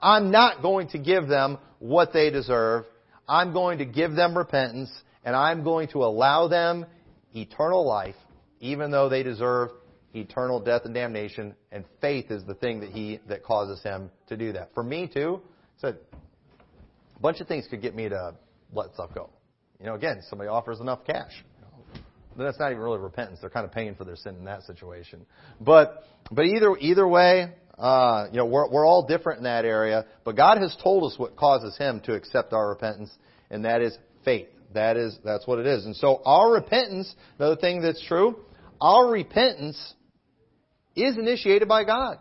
[0.00, 2.84] I'm not going to give them what they deserve.
[3.26, 4.90] I'm going to give them repentance
[5.24, 6.86] and I'm going to allow them
[7.34, 8.14] eternal life
[8.60, 9.70] even though they deserve
[10.14, 14.36] eternal death and damnation and faith is the thing that he that causes him to
[14.36, 14.70] do that.
[14.74, 15.40] For me too,
[15.78, 15.98] said
[17.16, 18.34] a bunch of things could get me to
[18.72, 19.30] let stuff go.
[19.80, 21.32] You know, again, somebody offers enough cash.
[22.36, 23.40] Then that's not even really repentance.
[23.40, 25.26] They're kind of paying for their sin in that situation.
[25.60, 30.06] But but either either way, uh, you know, we're we're all different in that area.
[30.24, 33.10] But God has told us what causes Him to accept our repentance,
[33.50, 34.48] and that is faith.
[34.74, 35.84] That is that's what it is.
[35.84, 38.38] And so our repentance, another thing that's true,
[38.80, 39.94] our repentance
[41.02, 42.18] is initiated by God.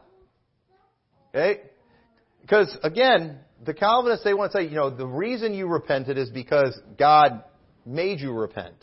[1.29, 1.61] Okay?
[2.41, 6.29] Because again, the Calvinists, they want to say, you know, the reason you repented is
[6.29, 7.43] because God
[7.85, 8.75] made you repent.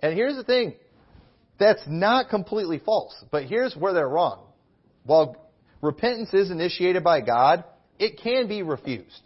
[0.00, 0.74] And here's the thing.
[1.58, 3.14] That's not completely false.
[3.30, 4.44] But here's where they're wrong.
[5.04, 5.36] While
[5.80, 7.64] repentance is initiated by God,
[7.98, 9.22] it can be refused.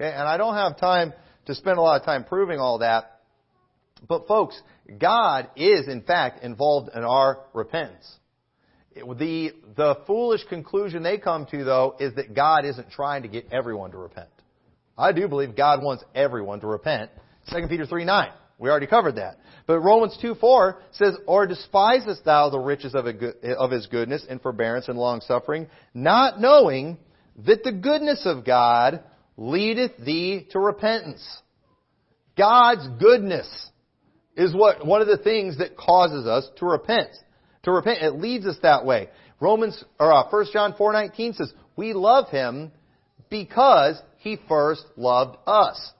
[0.00, 0.10] Okay?
[0.10, 1.12] And I don't have time
[1.46, 3.20] to spend a lot of time proving all that.
[4.06, 4.60] But folks,
[4.98, 8.10] God is in fact involved in our repentance.
[8.96, 13.52] The, the foolish conclusion they come to though is that God isn't trying to get
[13.52, 14.28] everyone to repent.
[14.96, 17.10] I do believe God wants everyone to repent.
[17.50, 18.30] 2 Peter 3 9.
[18.58, 19.36] We already covered that.
[19.66, 24.40] But Romans 2 4 says, Or despisest thou the riches of, of his goodness and
[24.40, 26.96] forbearance and long suffering, not knowing
[27.44, 29.02] that the goodness of God
[29.36, 31.22] leadeth thee to repentance.
[32.36, 33.48] God's goodness
[34.36, 37.10] is what, one of the things that causes us to repent.
[37.66, 38.00] To repent.
[38.00, 39.08] It leads us that way.
[39.40, 42.70] Romans, or uh, 1 John 4.19 says, we love him
[43.28, 45.92] because he first loved us.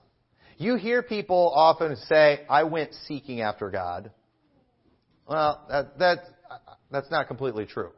[0.57, 4.11] You hear people often say, I went seeking after God.
[5.27, 6.19] Well, that, that,
[6.89, 7.91] that's not completely true.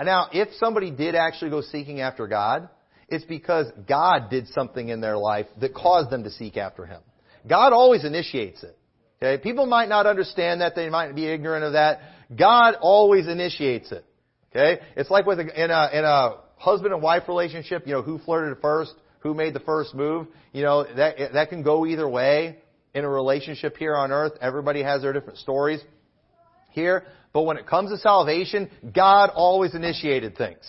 [0.00, 2.68] Now, if somebody did actually go seeking after God,
[3.08, 7.00] it's because God did something in their life that caused them to seek after Him.
[7.44, 8.78] God always initiates it.
[9.20, 9.42] Okay?
[9.42, 10.76] People might not understand that.
[10.76, 11.98] They might be ignorant of that.
[12.36, 14.04] God always initiates it.
[14.50, 14.80] Okay?
[14.96, 18.18] It's like with a, in a, in a husband and wife relationship, you know, who
[18.18, 18.94] flirted first?
[19.24, 20.28] who made the first move.
[20.52, 22.58] You know, that, that can go either way.
[22.94, 24.34] in a relationship here on earth.
[24.40, 25.80] Everybody has their different stories
[26.70, 27.04] here.
[27.32, 30.62] But when it comes to salvation, God always initiated things.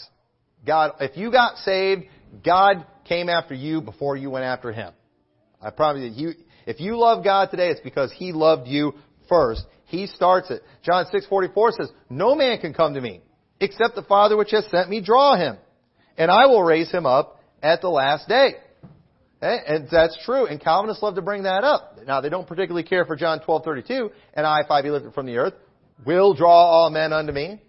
[0.65, 2.06] God, if you got saved,
[2.44, 4.94] God came after you before you went after Him.
[5.62, 6.34] I promise you,
[6.65, 8.94] if you love God today, it's because He loved you
[9.30, 9.63] first.
[9.86, 10.63] He starts it.
[10.84, 13.21] John 6:44 says, "No man can come to me
[13.60, 15.58] except the Father which has sent me draw him,
[16.17, 18.56] and I will raise him up at the last day."
[19.41, 19.60] Okay?
[19.67, 22.00] And that's true, and Calvinists love to bring that up.
[22.06, 25.26] Now, they don't particularly care for John 12:32, "And I, if I be lifted from
[25.28, 25.54] the earth,
[26.06, 27.62] will draw all men unto me."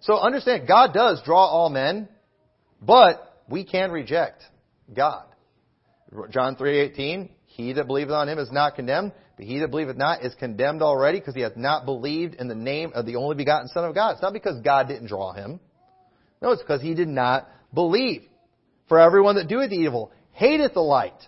[0.00, 2.08] So understand, God does draw all men,
[2.82, 4.42] but we can reject
[4.92, 5.24] God.
[6.30, 10.22] John 3:18, "He that believeth on him is not condemned, but he that believeth not
[10.22, 13.68] is condemned already because he hath not believed in the name of the only begotten
[13.68, 14.12] Son of God.
[14.12, 15.60] It's not because God didn't draw him.
[16.40, 18.22] No, it's because he did not believe.
[18.88, 21.20] For everyone that doeth evil hateth the light,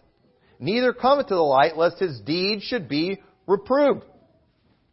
[0.58, 4.04] neither cometh to the light, lest his deeds should be reproved.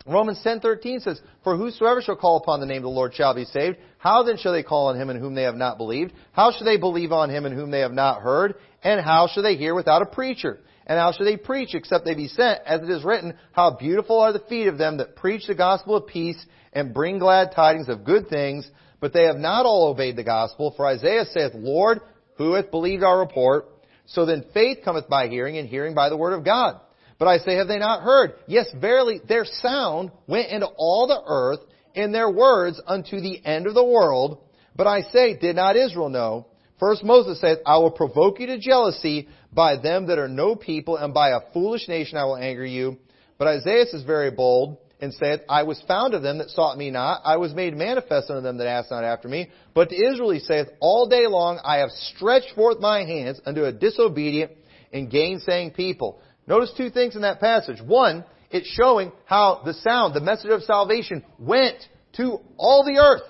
[0.07, 3.45] Romans 10:13 says, "For whosoever shall call upon the name of the Lord shall be
[3.45, 3.77] saved.
[3.97, 6.13] How then shall they call on him in whom they have not believed?
[6.31, 8.55] How shall they believe on him in whom they have not heard?
[8.83, 10.59] And how shall they hear without a preacher?
[10.87, 12.59] And how shall they preach except they be sent?
[12.65, 15.95] As it is written, How beautiful are the feet of them that preach the gospel
[15.95, 16.43] of peace
[16.73, 18.69] and bring glad tidings of good things.
[18.99, 20.73] But they have not all obeyed the gospel.
[20.75, 22.01] For Isaiah saith, Lord,
[22.37, 23.65] who hath believed our report?
[24.07, 26.79] So then faith cometh by hearing, and hearing by the word of God.
[27.17, 28.33] But I say, have they not heard?
[28.45, 31.59] Yes, verily, their sound went into all the earth,
[31.95, 34.39] and their words unto the end of the world.
[34.75, 36.47] But I say, did not Israel know?
[36.79, 40.97] First Moses saith, I will provoke you to jealousy by them that are no people,
[40.97, 42.97] and by a foolish nation I will anger you.
[43.37, 46.89] But Isaiah is very bold, and saith, I was found of them that sought me
[46.89, 47.21] not.
[47.25, 49.49] I was made manifest unto them that asked not after me.
[49.73, 53.65] But to Israel he saith, All day long I have stretched forth my hands unto
[53.65, 54.51] a disobedient
[54.93, 56.19] and gainsaying people.
[56.47, 57.81] Notice two things in that passage.
[57.81, 61.77] One, it's showing how the sound, the message of salvation went
[62.17, 63.29] to all the earth.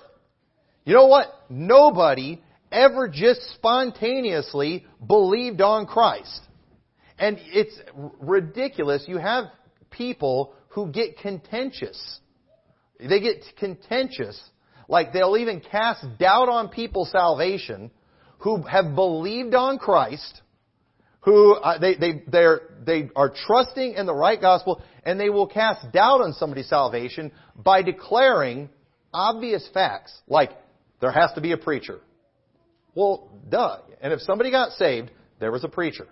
[0.84, 1.26] You know what?
[1.50, 2.40] Nobody
[2.76, 6.42] ever just spontaneously believed on Christ.
[7.18, 7.74] And it's
[8.20, 9.04] ridiculous.
[9.08, 9.46] You have
[9.90, 12.20] people who get contentious.
[13.00, 14.38] They get contentious.
[14.88, 17.90] Like they'll even cast doubt on people's salvation
[18.38, 20.42] who have believed on Christ,
[21.20, 25.46] who uh, they, they, they're, they are trusting in the right gospel, and they will
[25.46, 28.68] cast doubt on somebody's salvation by declaring
[29.14, 30.50] obvious facts, like
[31.00, 32.00] there has to be a preacher.
[32.96, 33.78] Well, duh.
[34.00, 36.08] And if somebody got saved, there was a preacher.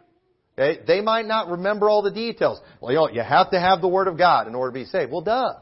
[0.56, 0.80] Okay?
[0.86, 2.60] They might not remember all the details.
[2.80, 4.84] Well, you know, you have to have the Word of God in order to be
[4.84, 5.10] saved.
[5.10, 5.54] Well, duh.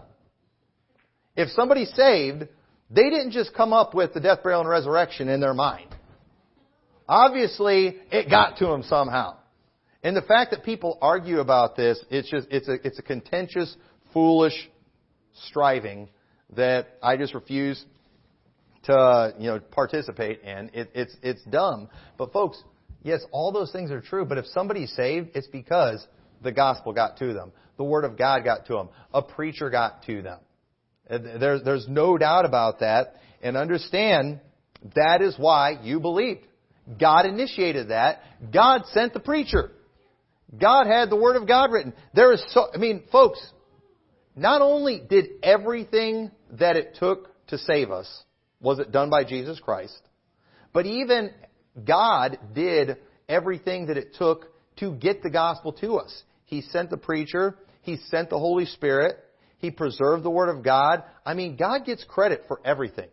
[1.34, 2.48] If somebody's saved,
[2.90, 5.94] they didn't just come up with the death, burial, and resurrection in their mind.
[7.08, 9.36] Obviously, it got to them somehow.
[10.02, 13.74] And the fact that people argue about this, it's just, it's a, it's a contentious,
[14.12, 14.68] foolish
[15.46, 16.08] striving
[16.56, 17.82] that I just refuse
[18.84, 20.70] to, you know, participate in.
[20.74, 21.88] It, it's, it's dumb.
[22.18, 22.62] But folks,
[23.02, 26.06] yes, all those things are true, but if somebody's saved, it's because
[26.42, 27.52] the gospel got to them.
[27.76, 28.88] The word of God got to them.
[29.14, 30.38] A preacher got to them.
[31.08, 33.16] There's, there's no doubt about that.
[33.42, 34.40] And understand,
[34.94, 36.46] that is why you believed.
[36.98, 38.22] God initiated that.
[38.52, 39.70] God sent the preacher.
[40.58, 41.92] God had the Word of God written.
[42.14, 43.44] There is so, I mean, folks,
[44.36, 48.22] not only did everything that it took to save us,
[48.62, 50.00] was it done by Jesus Christ?
[50.72, 51.30] But even
[51.84, 52.96] God did
[53.28, 54.46] everything that it took
[54.76, 56.22] to get the gospel to us.
[56.46, 57.56] He sent the preacher.
[57.82, 59.16] He sent the Holy Spirit.
[59.58, 61.02] He preserved the Word of God.
[61.26, 63.08] I mean, God gets credit for everything.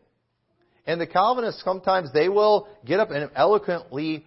[0.85, 4.25] And the Calvinists sometimes they will get up and eloquently,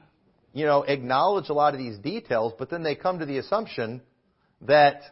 [0.52, 4.00] you know, acknowledge a lot of these details, but then they come to the assumption
[4.62, 5.02] that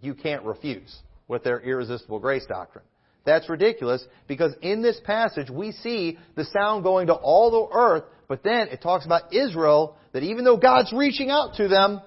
[0.00, 0.94] you can't refuse
[1.28, 2.84] with their irresistible grace doctrine.
[3.24, 8.04] That's ridiculous because in this passage we see the sound going to all the earth,
[8.28, 12.00] but then it talks about Israel that even though God's reaching out to them,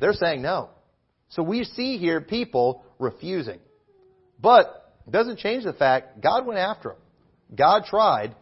[0.00, 0.70] they're saying no.
[1.30, 3.58] So we see here people refusing.
[4.40, 6.98] But it doesn't change the fact God went after them.
[7.56, 8.34] God tried.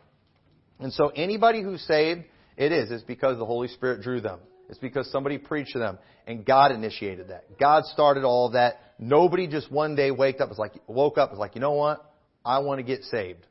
[0.81, 2.25] And so anybody who's saved,
[2.57, 2.91] it is.
[2.91, 4.41] It's because the Holy Spirit drew them.
[4.69, 5.99] It's because somebody preached to them.
[6.27, 7.59] And God initiated that.
[7.59, 8.81] God started all that.
[8.99, 12.14] Nobody just one day waked up, was like, woke up, was like, you know what?
[12.45, 13.47] I want to get saved.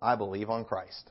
[0.00, 1.10] I believe on Christ.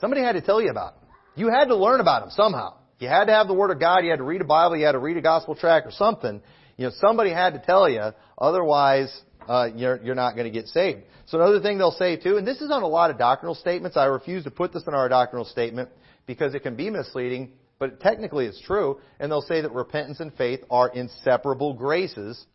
[0.00, 1.00] Somebody had to tell you about him.
[1.34, 2.74] You had to learn about him somehow.
[2.98, 4.04] You had to have the Word of God.
[4.04, 4.76] You had to read a Bible.
[4.76, 6.40] You had to read a gospel tract or something.
[6.76, 8.12] You know, somebody had to tell you.
[8.38, 9.12] Otherwise,
[9.48, 11.02] uh, you're, you're not going to get saved.
[11.26, 13.96] So another thing they'll say too, and this is on a lot of doctrinal statements.
[13.96, 15.88] I refuse to put this in our doctrinal statement
[16.26, 17.52] because it can be misleading.
[17.78, 19.00] but technically it's true.
[19.18, 22.46] And they'll say that repentance and faith are inseparable graces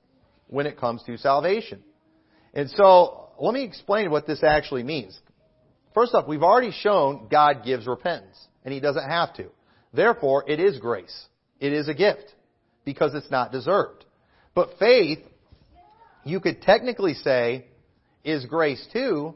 [0.48, 1.84] when it comes to salvation.
[2.58, 5.18] And so, let me explain what this actually means.
[5.94, 8.36] First off, we've already shown God gives repentance,
[8.66, 9.46] and He doesn't have to.
[9.94, 11.28] Therefore, it is grace.
[11.60, 12.34] It is a gift,
[12.84, 14.06] because it's not deserved.
[14.56, 15.20] But faith,
[16.24, 17.68] you could technically say,
[18.24, 19.36] is grace too,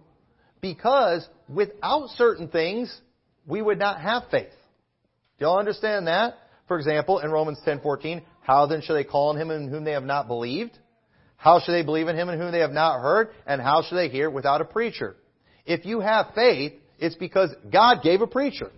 [0.59, 2.91] because without certain things,
[3.45, 4.49] we would not have faith.
[5.37, 6.39] Do y'all understand that?
[6.67, 9.91] For example, in Romans 10:14, how then shall they call on him in whom they
[9.91, 10.75] have not believed?
[11.41, 13.29] How shall they believe in him in whom they have not heard?
[13.47, 15.15] And how shall they hear without a preacher?
[15.65, 18.69] If you have faith, it's because God gave a preacher.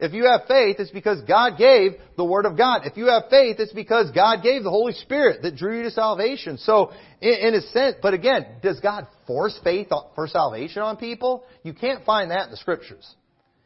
[0.00, 2.86] If you have faith, it's because God gave the Word of God.
[2.86, 5.90] If you have faith, it's because God gave the Holy Spirit that drew you to
[5.90, 6.56] salvation.
[6.56, 11.44] So, in a sense, but again, does God force faith for salvation on people?
[11.62, 13.06] You can't find that in the Scriptures.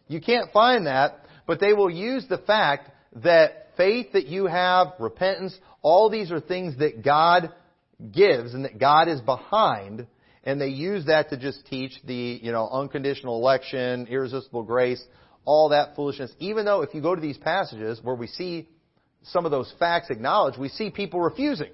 [0.09, 2.91] You can't find that, but they will use the fact
[3.23, 7.53] that faith that you have, repentance, all these are things that God
[8.13, 10.07] gives and that God is behind,
[10.45, 15.03] and they use that to just teach the, you know, unconditional election, irresistible grace,
[15.45, 16.33] all that foolishness.
[16.39, 18.69] Even though if you go to these passages where we see
[19.23, 21.71] some of those facts acknowledged, we see people refusing,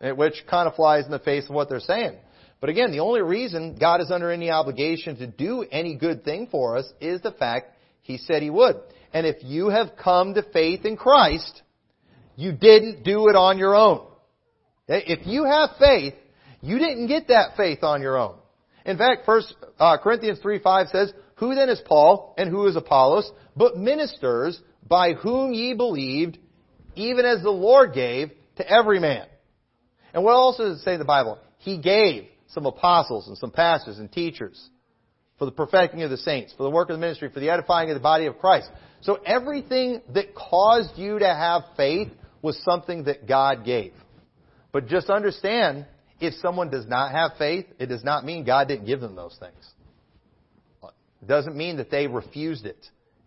[0.00, 2.16] eh, which kind of flies in the face of what they're saying.
[2.60, 6.48] But again, the only reason God is under any obligation to do any good thing
[6.50, 8.76] for us is the fact He said He would.
[9.12, 11.62] And if you have come to faith in Christ,
[12.36, 14.06] you didn't do it on your own.
[14.90, 16.14] If you have faith,
[16.60, 18.36] you didn't get that faith on your own.
[18.84, 22.76] In fact, First uh, Corinthians 3 5 says, Who then is Paul and who is
[22.76, 26.38] Apollos, but ministers by whom ye believed,
[26.96, 29.26] even as the Lord gave to every man.
[30.12, 31.38] And what else does it say in the Bible?
[31.58, 34.68] He gave some apostles and some pastors and teachers
[35.38, 37.90] for the perfecting of the saints, for the work of the ministry, for the edifying
[37.90, 38.68] of the body of Christ.
[39.02, 42.08] So everything that caused you to have faith
[42.42, 43.92] was something that God gave.
[44.72, 45.86] But just understand,
[46.20, 49.36] if someone does not have faith, it does not mean God didn't give them those
[49.40, 49.70] things.
[51.22, 52.78] It doesn't mean that they refused it.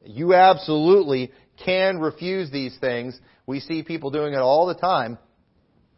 [0.05, 1.31] You absolutely
[1.63, 3.19] can refuse these things.
[3.45, 5.17] We see people doing it all the time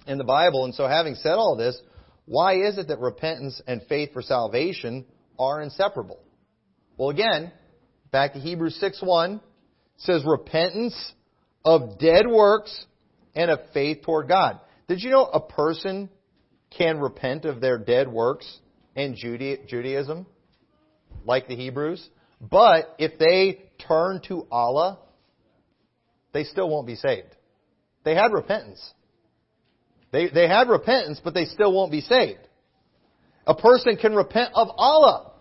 [0.07, 0.65] in the Bible.
[0.65, 1.79] And so having said all this,
[2.25, 5.05] why is it that repentance and faith for salvation
[5.37, 6.19] are inseparable?
[6.97, 7.51] Well again,
[8.11, 9.41] back to Hebrews 6.1,
[9.97, 11.13] says repentance
[11.63, 12.85] of dead works
[13.35, 14.59] and of faith toward God.
[14.87, 16.09] Did you know a person
[16.77, 18.59] can repent of their dead works
[18.95, 20.25] in Judaism,
[21.25, 22.07] like the Hebrews?
[22.39, 24.99] But if they turn to Allah,
[26.33, 27.35] they still won't be saved.
[28.03, 28.93] They had repentance.
[30.11, 32.39] They, they had repentance, but they still won't be saved.
[33.47, 35.31] A person can repent of Allah,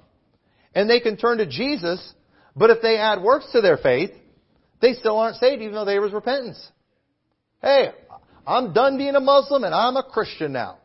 [0.75, 2.13] and they can turn to Jesus,
[2.57, 4.11] but if they add works to their faith,
[4.81, 6.71] they still aren't saved even though there was repentance.
[7.63, 7.91] Hey,
[8.47, 10.79] I'm done being a Muslim and I'm a Christian now.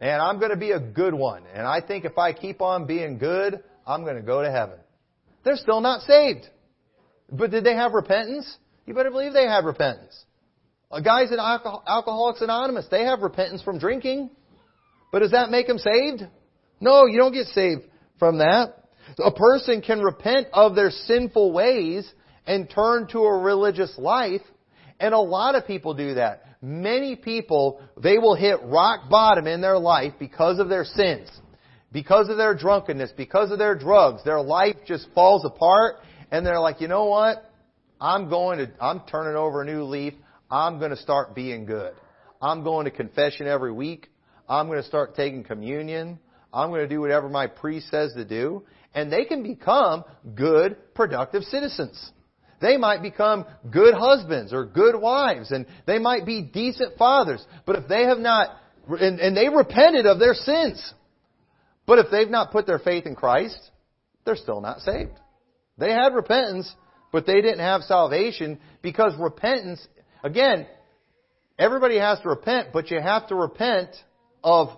[0.00, 1.44] And I'm going to be a good one.
[1.54, 4.78] And I think if I keep on being good, I'm going to go to heaven.
[5.44, 6.46] They're still not saved.
[7.30, 8.56] But did they have repentance?
[8.86, 10.24] You better believe they have repentance.
[10.90, 14.30] Uh, guys in Alcoholics Anonymous, they have repentance from drinking.
[15.10, 16.22] But does that make them saved?
[16.80, 17.82] No, you don't get saved
[18.18, 18.74] from that.
[19.18, 22.10] A person can repent of their sinful ways
[22.46, 24.42] and turn to a religious life
[25.02, 26.44] and a lot of people do that.
[26.62, 31.28] Many people, they will hit rock bottom in their life because of their sins.
[31.90, 35.96] Because of their drunkenness, because of their drugs, their life just falls apart
[36.30, 37.50] and they're like, you know what?
[38.00, 40.14] I'm going to, I'm turning over a new leaf.
[40.48, 41.94] I'm going to start being good.
[42.40, 44.08] I'm going to confession every week.
[44.48, 46.20] I'm going to start taking communion.
[46.52, 48.62] I'm going to do whatever my priest says to do.
[48.94, 50.04] And they can become
[50.36, 52.12] good, productive citizens.
[52.62, 57.44] They might become good husbands or good wives and they might be decent fathers.
[57.66, 58.50] But if they have not,
[58.88, 60.94] and, and they repented of their sins.
[61.86, 63.58] But if they've not put their faith in Christ,
[64.24, 65.18] they're still not saved.
[65.76, 66.72] They had repentance,
[67.10, 69.84] but they didn't have salvation because repentance,
[70.22, 70.68] again,
[71.58, 73.90] everybody has to repent, but you have to repent
[74.44, 74.68] of,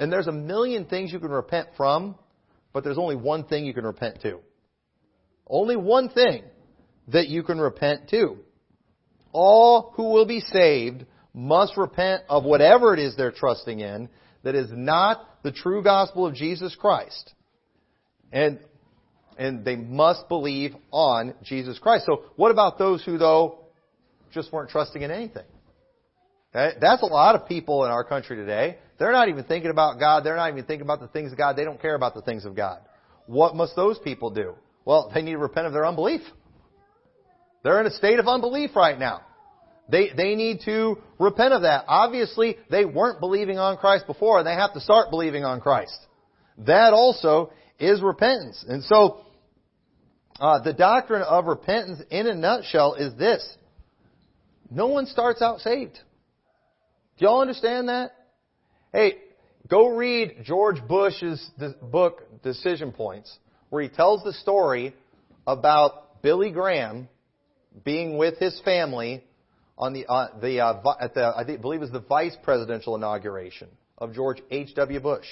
[0.00, 2.16] and there's a million things you can repent from,
[2.72, 4.40] but there's only one thing you can repent to.
[5.46, 6.42] Only one thing
[7.08, 8.36] that you can repent to.
[9.32, 11.04] All who will be saved
[11.34, 14.08] must repent of whatever it is they're trusting in
[14.42, 17.32] that is not the true gospel of Jesus Christ.
[18.32, 18.58] And,
[19.38, 22.06] and they must believe on Jesus Christ.
[22.06, 23.66] So what about those who though
[24.32, 25.44] just weren't trusting in anything?
[26.52, 28.78] That's a lot of people in our country today.
[28.98, 30.24] They're not even thinking about God.
[30.24, 31.54] They're not even thinking about the things of God.
[31.54, 32.80] They don't care about the things of God.
[33.26, 34.54] What must those people do?
[34.86, 36.22] Well, they need to repent of their unbelief.
[37.66, 39.22] They're in a state of unbelief right now.
[39.88, 41.86] They, they need to repent of that.
[41.88, 45.98] Obviously, they weren't believing on Christ before, and they have to start believing on Christ.
[46.58, 47.50] That also
[47.80, 48.64] is repentance.
[48.68, 49.20] And so,
[50.38, 53.44] uh, the doctrine of repentance in a nutshell is this.
[54.70, 55.98] No one starts out saved.
[57.18, 58.12] Do y'all understand that?
[58.92, 59.16] Hey,
[59.68, 61.44] go read George Bush's
[61.82, 63.36] book, Decision Points,
[63.70, 64.94] where he tells the story
[65.48, 67.08] about Billy Graham
[67.84, 69.24] being with his family
[69.78, 73.68] on the, uh, the, uh, at the, I believe it was the vice presidential inauguration
[73.98, 75.00] of George H.W.
[75.00, 75.26] Bush.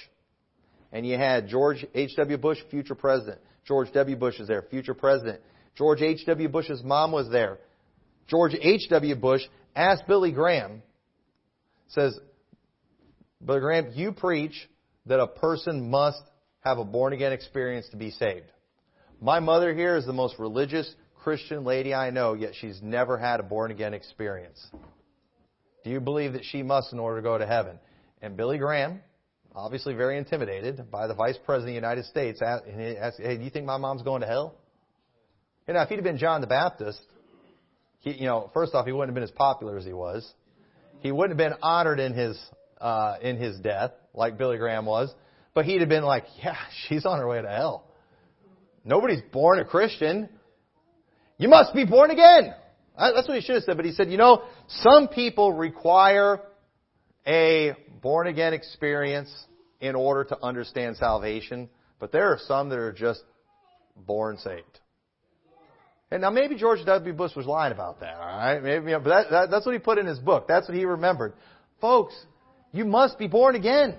[0.92, 2.36] And you had George H.W.
[2.38, 3.40] Bush, future president.
[3.66, 4.16] George W.
[4.16, 5.40] Bush is there, future president.
[5.76, 6.48] George H.W.
[6.48, 7.58] Bush's mom was there.
[8.28, 9.16] George H.W.
[9.16, 9.42] Bush
[9.74, 10.82] asked Billy Graham,
[11.88, 12.18] says,
[13.40, 14.68] Brother Graham, you preach
[15.06, 16.22] that a person must
[16.60, 18.46] have a born again experience to be saved.
[19.20, 20.92] My mother here is the most religious
[21.24, 24.64] Christian lady I know, yet she's never had a born again experience.
[25.82, 27.78] Do you believe that she must in order to go to heaven?
[28.20, 29.00] And Billy Graham,
[29.56, 32.66] obviously very intimidated by the Vice President of the United States, asked,
[33.18, 34.54] Hey, do you think my mom's going to hell?
[35.66, 37.00] You know, if he'd have been John the Baptist,
[38.00, 40.30] he, you know, first off, he wouldn't have been as popular as he was.
[41.00, 42.38] He wouldn't have been honored in his
[42.82, 45.10] uh, in his death like Billy Graham was,
[45.54, 46.56] but he'd have been like, "Yeah,
[46.86, 47.86] she's on her way to hell."
[48.84, 50.28] Nobody's born a Christian.
[51.38, 52.54] You must be born again.
[52.96, 53.76] Uh, that's what he should have said.
[53.76, 56.40] But he said, you know, some people require
[57.26, 59.32] a born again experience
[59.80, 61.68] in order to understand salvation,
[61.98, 63.22] but there are some that are just
[63.96, 64.80] born saved.
[66.10, 67.12] And now maybe George W.
[67.12, 68.62] Bush was lying about that, all right?
[68.62, 70.46] Maybe, but that, that, that's what he put in his book.
[70.46, 71.32] That's what he remembered.
[71.80, 72.14] Folks,
[72.72, 73.96] you must be born again.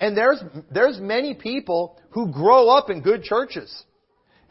[0.00, 3.84] And there's, there's many people who grow up in good churches.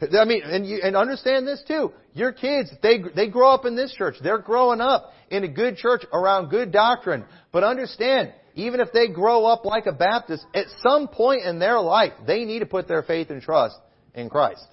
[0.00, 1.92] I mean, and you, and understand this too.
[2.14, 4.14] Your kids, they, they grow up in this church.
[4.22, 7.24] They're growing up in a good church around good doctrine.
[7.50, 11.80] But understand, even if they grow up like a Baptist, at some point in their
[11.80, 13.76] life, they need to put their faith and trust
[14.14, 14.64] in Christ.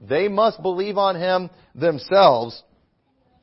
[0.00, 2.62] They must believe on Him themselves.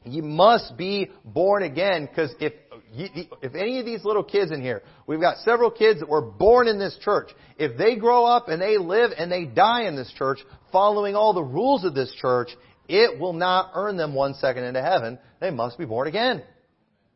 [0.03, 2.53] You must be born again because if
[2.93, 6.67] if any of these little kids in here, we've got several kids that were born
[6.67, 7.29] in this church.
[7.57, 10.39] If they grow up and they live and they die in this church,
[10.71, 12.49] following all the rules of this church,
[12.87, 15.19] it will not earn them one second into heaven.
[15.39, 16.43] They must be born again.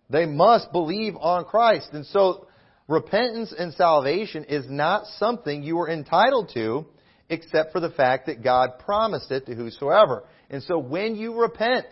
[0.10, 1.90] They must believe on Christ.
[1.92, 2.48] And so,
[2.88, 6.86] repentance and salvation is not something you are entitled to
[7.30, 10.24] except for the fact that God promised it to whosoever.
[10.50, 11.88] And so when you repent,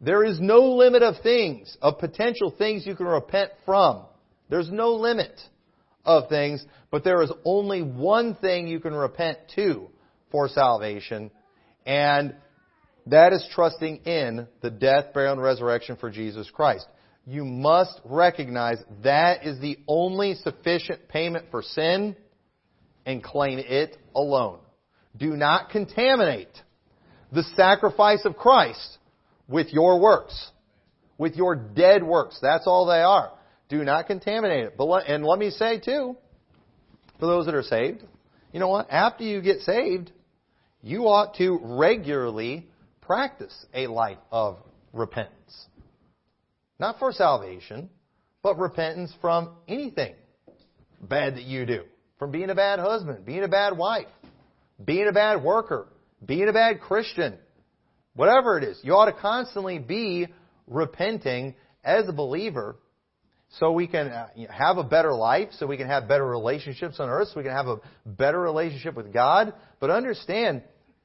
[0.00, 4.04] there is no limit of things, of potential things you can repent from.
[4.48, 5.40] There's no limit
[6.04, 9.88] of things, but there is only one thing you can repent to
[10.30, 11.30] for salvation,
[11.84, 12.34] and
[13.06, 16.86] that is trusting in the death, burial, and resurrection for Jesus Christ.
[17.26, 22.16] You must recognize that is the only sufficient payment for sin
[23.04, 24.60] and claim it alone.
[25.16, 26.48] Do not contaminate
[27.32, 28.98] the sacrifice of Christ
[29.48, 30.50] with your works,
[31.16, 32.38] with your dead works.
[32.40, 33.32] That's all they are.
[33.68, 34.76] Do not contaminate it.
[34.76, 36.16] But and let me say too,
[37.18, 38.02] for those that are saved,
[38.52, 38.90] you know what?
[38.90, 40.12] After you get saved,
[40.82, 42.66] you ought to regularly
[43.00, 44.58] practice a life of
[44.92, 45.66] repentance.
[46.78, 47.90] Not for salvation,
[48.42, 50.14] but repentance from anything
[51.00, 51.82] bad that you do.
[52.18, 54.06] From being a bad husband, being a bad wife,
[54.84, 55.88] being a bad worker,
[56.24, 57.38] being a bad Christian,
[58.18, 58.80] whatever it is.
[58.82, 60.26] You ought to constantly be
[60.66, 61.54] repenting
[61.84, 62.74] as a believer
[63.60, 67.08] so we can uh, have a better life, so we can have better relationships on
[67.08, 69.54] earth, so we can have a better relationship with God.
[69.78, 70.62] But understand,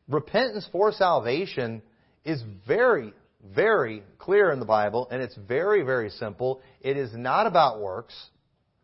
[0.09, 1.83] repentance for salvation
[2.25, 3.13] is very,
[3.53, 6.61] very clear in the Bible, and it's very, very simple.
[6.81, 8.15] It is not about works.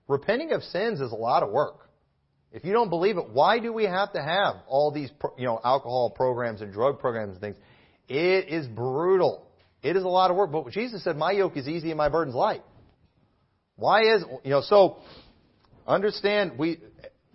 [0.08, 1.90] Repenting of sins is a lot of work.
[2.52, 5.60] If you don't believe it, why do we have to have all these, you know,
[5.64, 7.58] alcohol programs and drug programs and things?
[8.10, 9.46] It is brutal.
[9.82, 10.52] It is a lot of work.
[10.52, 12.64] But Jesus said, "My yoke is easy and my burden's light."
[13.76, 14.62] Why is you know?
[14.62, 14.98] So
[15.88, 16.80] understand, we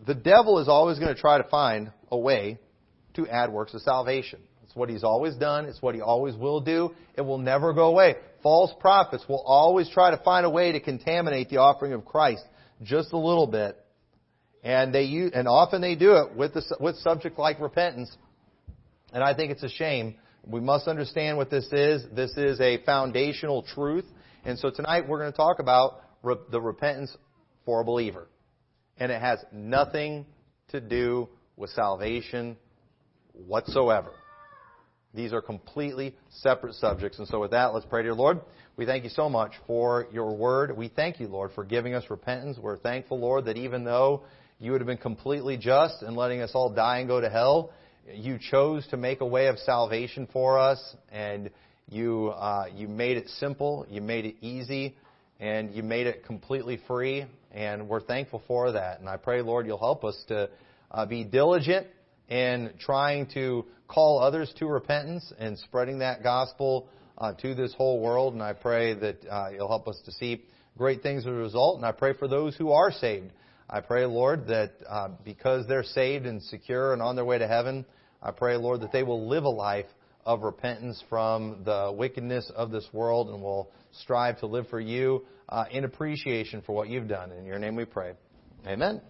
[0.05, 2.59] the devil is always going to try to find a way
[3.14, 4.41] to add works of salvation.
[4.64, 5.64] It's what he's always done.
[5.66, 6.95] It's what he always will do.
[7.16, 8.16] It will never go away.
[8.43, 12.45] False prophets will always try to find a way to contaminate the offering of Christ
[12.83, 13.79] just a little bit
[14.64, 18.11] and they use, and often they do it with the, with subject like repentance.
[19.12, 20.16] And I think it's a shame.
[20.47, 22.05] We must understand what this is.
[22.15, 24.05] This is a foundational truth.
[24.45, 27.17] And so tonight we're going to talk about re- the repentance
[27.65, 28.29] for a believer.
[28.99, 30.27] And it has nothing
[30.69, 32.57] to do with salvation
[33.33, 34.11] whatsoever.
[35.15, 37.19] These are completely separate subjects.
[37.19, 38.41] And so with that, let's pray, dear Lord.
[38.77, 40.77] We thank you so much for your word.
[40.77, 42.59] We thank you, Lord, for giving us repentance.
[42.59, 44.25] We're thankful, Lord, that even though
[44.59, 47.73] you would have been completely just and letting us all die and go to hell,
[48.13, 51.51] you chose to make a way of salvation for us, and
[51.89, 54.97] you uh, you made it simple, you made it easy,
[55.41, 57.27] and you made it completely free.
[57.53, 59.01] And we're thankful for that.
[59.01, 60.51] And I pray, Lord, you'll help us to
[60.91, 61.87] uh, be diligent
[62.29, 68.01] in trying to call others to repentance and spreading that gospel uh, to this whole
[68.01, 68.35] world.
[68.35, 70.45] And I pray that uh, you'll help us to see
[70.77, 71.77] great things as a result.
[71.77, 73.31] And I pray for those who are saved.
[73.69, 77.49] I pray, Lord, that uh, because they're saved and secure and on their way to
[77.49, 77.85] heaven,
[78.23, 79.87] I pray, Lord, that they will live a life
[80.25, 85.25] of repentance from the wickedness of this world and will strive to live for you
[85.49, 87.33] uh, in appreciation for what you've done.
[87.33, 88.12] In your name we pray.
[88.67, 89.01] Amen.